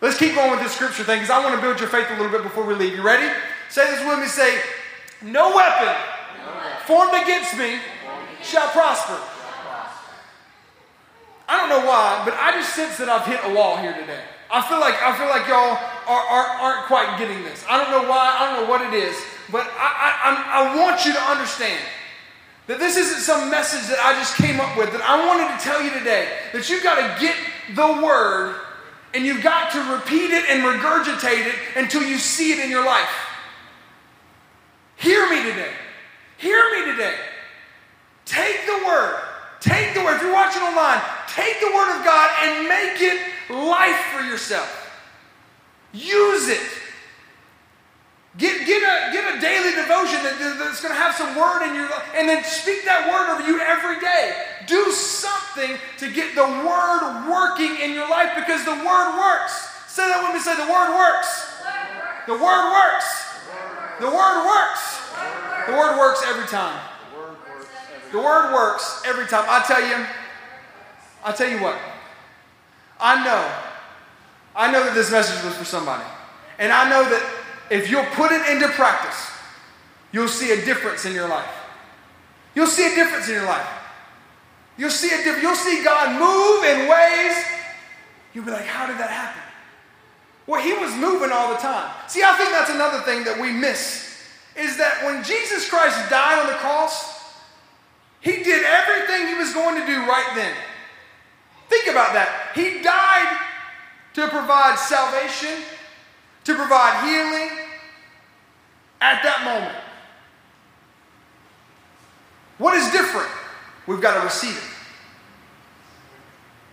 Let's 0.00 0.18
keep 0.18 0.34
going 0.34 0.50
with 0.50 0.60
this 0.60 0.72
scripture 0.72 1.04
thing 1.04 1.20
because 1.20 1.30
I 1.30 1.38
want 1.38 1.54
to 1.54 1.60
build 1.60 1.78
your 1.78 1.88
faith 1.88 2.08
a 2.10 2.16
little 2.20 2.32
bit 2.32 2.42
before 2.42 2.66
we 2.66 2.74
leave. 2.74 2.96
You 2.96 3.02
ready? 3.02 3.32
Say 3.70 3.88
this 3.92 4.04
with 4.04 4.18
me. 4.18 4.26
Say, 4.26 4.60
no 5.22 5.54
weapon, 5.54 5.94
no 6.44 6.52
weapon 6.52 6.82
formed 6.84 7.14
against 7.22 7.56
me 7.56 7.78
shall 8.42 8.68
prosper. 8.70 9.18
I 11.48 11.60
don't 11.60 11.68
know 11.68 11.86
why, 11.86 12.22
but 12.24 12.34
I 12.34 12.52
just 12.52 12.74
sense 12.74 12.98
that 12.98 13.08
I've 13.08 13.26
hit 13.26 13.40
a 13.44 13.54
wall 13.54 13.76
here 13.76 13.92
today. 13.92 14.22
I 14.50 14.62
feel 14.62 14.80
like 14.80 14.94
I 15.02 15.16
feel 15.18 15.28
like 15.28 15.46
y'all 15.48 15.78
are, 16.06 16.24
are, 16.26 16.46
aren't 16.62 16.86
quite 16.86 17.18
getting 17.18 17.42
this. 17.42 17.64
I 17.68 17.82
don't 17.82 17.90
know 17.90 18.08
why. 18.08 18.36
I 18.38 18.50
don't 18.50 18.64
know 18.64 18.70
what 18.70 18.82
it 18.82 18.94
is, 18.94 19.16
but 19.50 19.66
I, 19.74 19.90
I, 20.22 20.62
I 20.62 20.76
want 20.76 21.04
you 21.04 21.12
to 21.12 21.22
understand 21.22 21.82
that 22.66 22.78
this 22.78 22.96
isn't 22.96 23.20
some 23.20 23.50
message 23.50 23.88
that 23.88 23.98
I 23.98 24.12
just 24.14 24.36
came 24.36 24.60
up 24.60 24.76
with. 24.76 24.92
That 24.92 25.02
I 25.02 25.26
wanted 25.26 25.56
to 25.56 25.64
tell 25.64 25.82
you 25.82 25.90
today 25.90 26.28
that 26.52 26.68
you've 26.70 26.82
got 26.82 26.96
to 26.96 27.20
get 27.20 27.36
the 27.74 28.02
word 28.02 28.56
and 29.14 29.24
you've 29.24 29.42
got 29.42 29.72
to 29.72 29.80
repeat 29.94 30.30
it 30.30 30.44
and 30.48 30.62
regurgitate 30.62 31.46
it 31.46 31.54
until 31.76 32.02
you 32.02 32.18
see 32.18 32.52
it 32.52 32.58
in 32.58 32.70
your 32.70 32.84
life. 32.84 33.10
Hear 34.96 35.28
me 35.28 35.42
today. 35.42 35.72
Hear 36.38 36.70
me 36.72 36.92
today. 36.92 37.14
Take 38.24 38.66
the 38.66 38.82
word. 38.86 39.25
Take 39.66 39.94
the 39.94 40.00
word. 40.00 40.16
If 40.16 40.22
you're 40.22 40.32
watching 40.32 40.62
online, 40.62 41.02
take 41.26 41.58
the 41.58 41.66
word 41.74 41.90
of 41.98 42.04
God 42.06 42.30
and 42.46 42.68
make 42.68 43.02
it 43.02 43.18
life 43.50 43.98
for 44.14 44.22
yourself. 44.22 44.70
Use 45.92 46.48
it. 46.48 46.62
Get, 48.38 48.66
get, 48.66 48.82
a, 48.84 49.12
get 49.12 49.24
a 49.34 49.40
daily 49.40 49.74
devotion 49.74 50.22
that, 50.22 50.36
that's 50.38 50.82
going 50.82 50.94
to 50.94 51.00
have 51.00 51.16
some 51.16 51.34
word 51.34 51.66
in 51.66 51.74
your 51.74 51.88
life, 51.88 52.04
and 52.14 52.28
then 52.28 52.44
speak 52.44 52.84
that 52.84 53.08
word 53.08 53.32
over 53.32 53.42
you 53.42 53.58
every 53.58 53.98
day. 53.98 54.36
Do 54.68 54.92
something 54.92 55.80
to 55.98 56.12
get 56.12 56.36
the 56.36 56.44
word 56.44 57.26
working 57.26 57.80
in 57.80 57.90
your 57.90 58.08
life 58.08 58.36
because 58.36 58.62
the 58.64 58.76
word 58.76 59.08
works. 59.18 59.72
Say 59.88 60.06
that 60.06 60.22
with 60.22 60.36
me. 60.36 60.40
Say 60.44 60.54
the 60.54 60.68
word 60.70 60.94
works. 60.94 61.58
The 62.28 62.36
word 62.36 62.64
works. 62.70 63.08
The 64.04 64.10
word 64.12 64.38
works. 64.46 64.84
The 65.66 65.72
word 65.72 65.98
works 65.98 66.22
every 66.28 66.46
time. 66.46 66.95
The 68.12 68.18
word 68.18 68.52
works 68.52 69.02
every 69.06 69.26
time. 69.26 69.44
I 69.48 69.64
tell 69.66 69.80
you, 69.80 70.06
I 71.24 71.32
tell 71.32 71.48
you 71.48 71.62
what. 71.62 71.78
I 73.00 73.24
know. 73.24 73.52
I 74.54 74.72
know 74.72 74.84
that 74.84 74.94
this 74.94 75.10
message 75.10 75.44
was 75.44 75.54
for 75.56 75.64
somebody. 75.64 76.04
And 76.58 76.72
I 76.72 76.88
know 76.88 77.02
that 77.08 77.22
if 77.70 77.90
you'll 77.90 78.04
put 78.04 78.32
it 78.32 78.46
into 78.48 78.68
practice, 78.68 79.30
you'll 80.12 80.28
see 80.28 80.52
a 80.52 80.64
difference 80.64 81.04
in 81.04 81.12
your 81.12 81.28
life. 81.28 81.52
You'll 82.54 82.66
see 82.66 82.90
a 82.90 82.94
difference 82.94 83.28
in 83.28 83.34
your 83.34 83.44
life. 83.44 83.68
You'll 84.78 84.90
see 84.90 85.08
a 85.08 85.18
difference. 85.18 85.42
You'll 85.42 85.56
see 85.56 85.84
God 85.84 86.18
move 86.18 86.64
in 86.64 86.88
ways. 86.88 87.36
You'll 88.32 88.44
be 88.44 88.50
like, 88.50 88.64
how 88.64 88.86
did 88.86 88.98
that 88.98 89.10
happen? 89.10 89.42
Well, 90.46 90.62
he 90.62 90.72
was 90.72 90.94
moving 90.94 91.32
all 91.32 91.50
the 91.50 91.58
time. 91.58 91.92
See, 92.08 92.22
I 92.22 92.36
think 92.36 92.50
that's 92.50 92.70
another 92.70 93.00
thing 93.00 93.24
that 93.24 93.40
we 93.40 93.50
miss 93.50 94.06
is 94.56 94.78
that 94.78 95.04
when 95.04 95.22
Jesus 95.24 95.68
Christ 95.68 96.08
died 96.08 96.38
on 96.38 96.46
the 96.46 96.54
cross, 96.54 97.15
he 98.26 98.42
did 98.42 98.64
everything 98.64 99.28
he 99.28 99.34
was 99.34 99.54
going 99.54 99.80
to 99.80 99.86
do 99.86 100.00
right 100.00 100.32
then. 100.34 100.52
Think 101.68 101.86
about 101.86 102.12
that. 102.14 102.50
He 102.56 102.82
died 102.82 103.38
to 104.14 104.26
provide 104.26 104.76
salvation, 104.80 105.62
to 106.42 106.54
provide 106.56 107.06
healing 107.06 107.56
at 109.00 109.22
that 109.22 109.44
moment. 109.44 109.78
What 112.58 112.74
is 112.74 112.90
different? 112.90 113.30
We've 113.86 114.00
got 114.00 114.18
to 114.18 114.24
receive 114.24 114.56
it. 114.56 114.74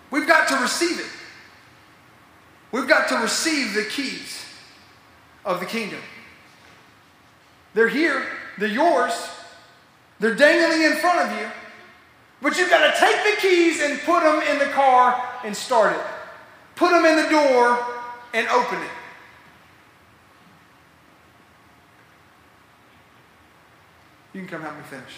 We've 0.10 0.28
got 0.28 0.48
to 0.48 0.56
receive 0.56 1.00
it. 1.00 1.12
We've 2.72 2.88
got 2.88 3.10
to 3.10 3.18
receive 3.18 3.76
the 3.76 3.84
keys 3.84 4.44
of 5.46 5.60
the 5.60 5.68
kingdom. 5.68 6.02
They're 7.76 7.90
here, 7.90 8.26
they're 8.58 8.68
yours, 8.70 9.14
they're 10.24 10.36
dangling 10.36 10.84
in 10.84 10.94
front 11.00 11.20
of 11.20 11.38
you, 11.38 11.48
but 12.42 12.58
you've 12.58 12.70
got 12.70 12.94
to 12.94 12.98
take 12.98 13.36
the 13.36 13.42
keys 13.42 13.82
and 13.82 14.00
put 14.04 14.24
them 14.24 14.42
in 14.44 14.58
the 14.58 14.74
car 14.74 15.22
and 15.44 15.54
start 15.54 15.94
it. 15.94 16.02
Put 16.78 16.92
them 16.92 17.04
in 17.04 17.18
the 17.18 17.30
door 17.30 17.78
and 18.34 18.48
open 18.48 18.82
it. 18.82 18.90
You 24.34 24.40
can 24.40 24.48
come 24.48 24.62
help 24.62 24.78
me 24.78 24.84
finish. 24.84 25.14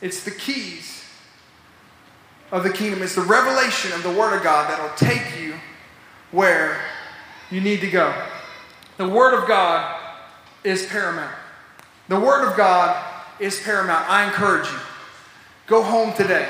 It's 0.00 0.24
the 0.24 0.32
keys 0.32 1.04
of 2.50 2.64
the 2.64 2.72
kingdom. 2.72 3.04
It's 3.04 3.14
the 3.14 3.20
revelation 3.20 3.92
of 3.92 4.02
the 4.02 4.10
Word 4.10 4.36
of 4.36 4.42
God 4.42 4.68
that 4.68 4.82
will 4.82 4.96
take 4.96 5.40
you 5.40 5.54
where 6.32 6.80
you 7.52 7.60
need 7.60 7.82
to 7.82 7.90
go. 7.90 8.12
The 8.96 9.08
Word 9.08 9.40
of 9.40 9.46
God 9.46 9.95
is 10.64 10.86
paramount. 10.86 11.34
The 12.08 12.18
Word 12.18 12.48
of 12.48 12.56
God 12.56 13.04
is 13.40 13.60
paramount. 13.60 14.08
I 14.08 14.26
encourage 14.26 14.68
you. 14.68 14.78
Go 15.66 15.82
home 15.82 16.14
today. 16.14 16.48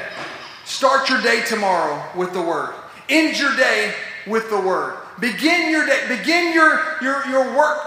Start 0.65 1.09
your 1.09 1.23
day 1.23 1.43
tomorrow 1.47 2.03
with 2.17 2.33
the 2.33 2.43
Word. 2.43 2.75
End 3.09 3.39
your 3.39 3.55
day 3.57 3.95
with 4.27 4.51
the 4.51 4.61
Word. 4.61 4.99
Begin 5.21 5.71
your 5.71 5.87
day, 5.87 6.05
begin 6.09 6.53
your, 6.53 6.81
your, 7.01 7.27
your 7.29 7.57
work 7.57 7.79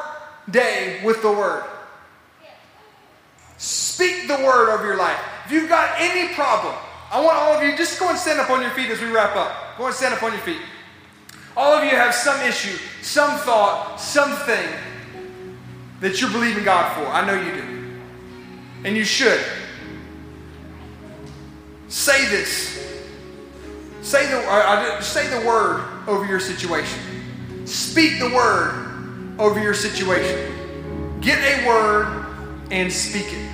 day 0.49 0.99
with 1.03 1.21
the 1.21 1.31
Word. 1.31 1.63
Speak 3.57 4.27
the 4.27 4.37
Word 4.37 4.73
over 4.73 4.85
your 4.85 4.97
life. 4.97 5.19
If 5.45 5.51
you've 5.51 5.69
got 5.69 5.99
any 5.99 6.33
problem, 6.33 6.73
I 7.11 7.21
want 7.21 7.37
all 7.37 7.53
of 7.53 7.63
you 7.63 7.75
just 7.75 7.99
go 7.99 8.09
and 8.09 8.17
stand 8.17 8.39
up 8.39 8.49
on 8.49 8.61
your 8.61 8.71
feet 8.71 8.89
as 8.89 9.01
we 9.01 9.11
wrap 9.11 9.35
up. 9.35 9.77
Go 9.77 9.87
and 9.87 9.95
stand 9.95 10.13
up 10.13 10.23
on 10.23 10.31
your 10.31 10.41
feet. 10.41 10.61
All 11.57 11.73
of 11.73 11.83
you 11.83 11.89
have 11.89 12.15
some 12.15 12.39
issue, 12.41 12.77
some 13.01 13.37
thought, 13.39 13.99
something 13.99 14.69
that 16.01 16.21
you're 16.21 16.31
believing 16.31 16.63
God 16.63 16.93
for. 16.95 17.07
I 17.07 17.25
know 17.25 17.33
you 17.33 17.51
do. 17.51 17.79
And 18.85 18.95
you 18.95 19.03
should. 19.03 19.41
Say 21.89 22.25
this. 22.27 22.77
Say 24.01 24.25
the, 24.27 25.01
say 25.01 25.27
the 25.27 25.45
word 25.45 25.83
over 26.07 26.25
your 26.25 26.39
situation. 26.39 26.99
Speak 27.65 28.19
the 28.19 28.29
word 28.29 29.35
over 29.37 29.61
your 29.61 29.73
situation. 29.73 31.19
Get 31.21 31.39
a 31.39 31.67
word 31.67 32.25
and 32.71 32.91
speak 32.91 33.25
it. 33.27 33.48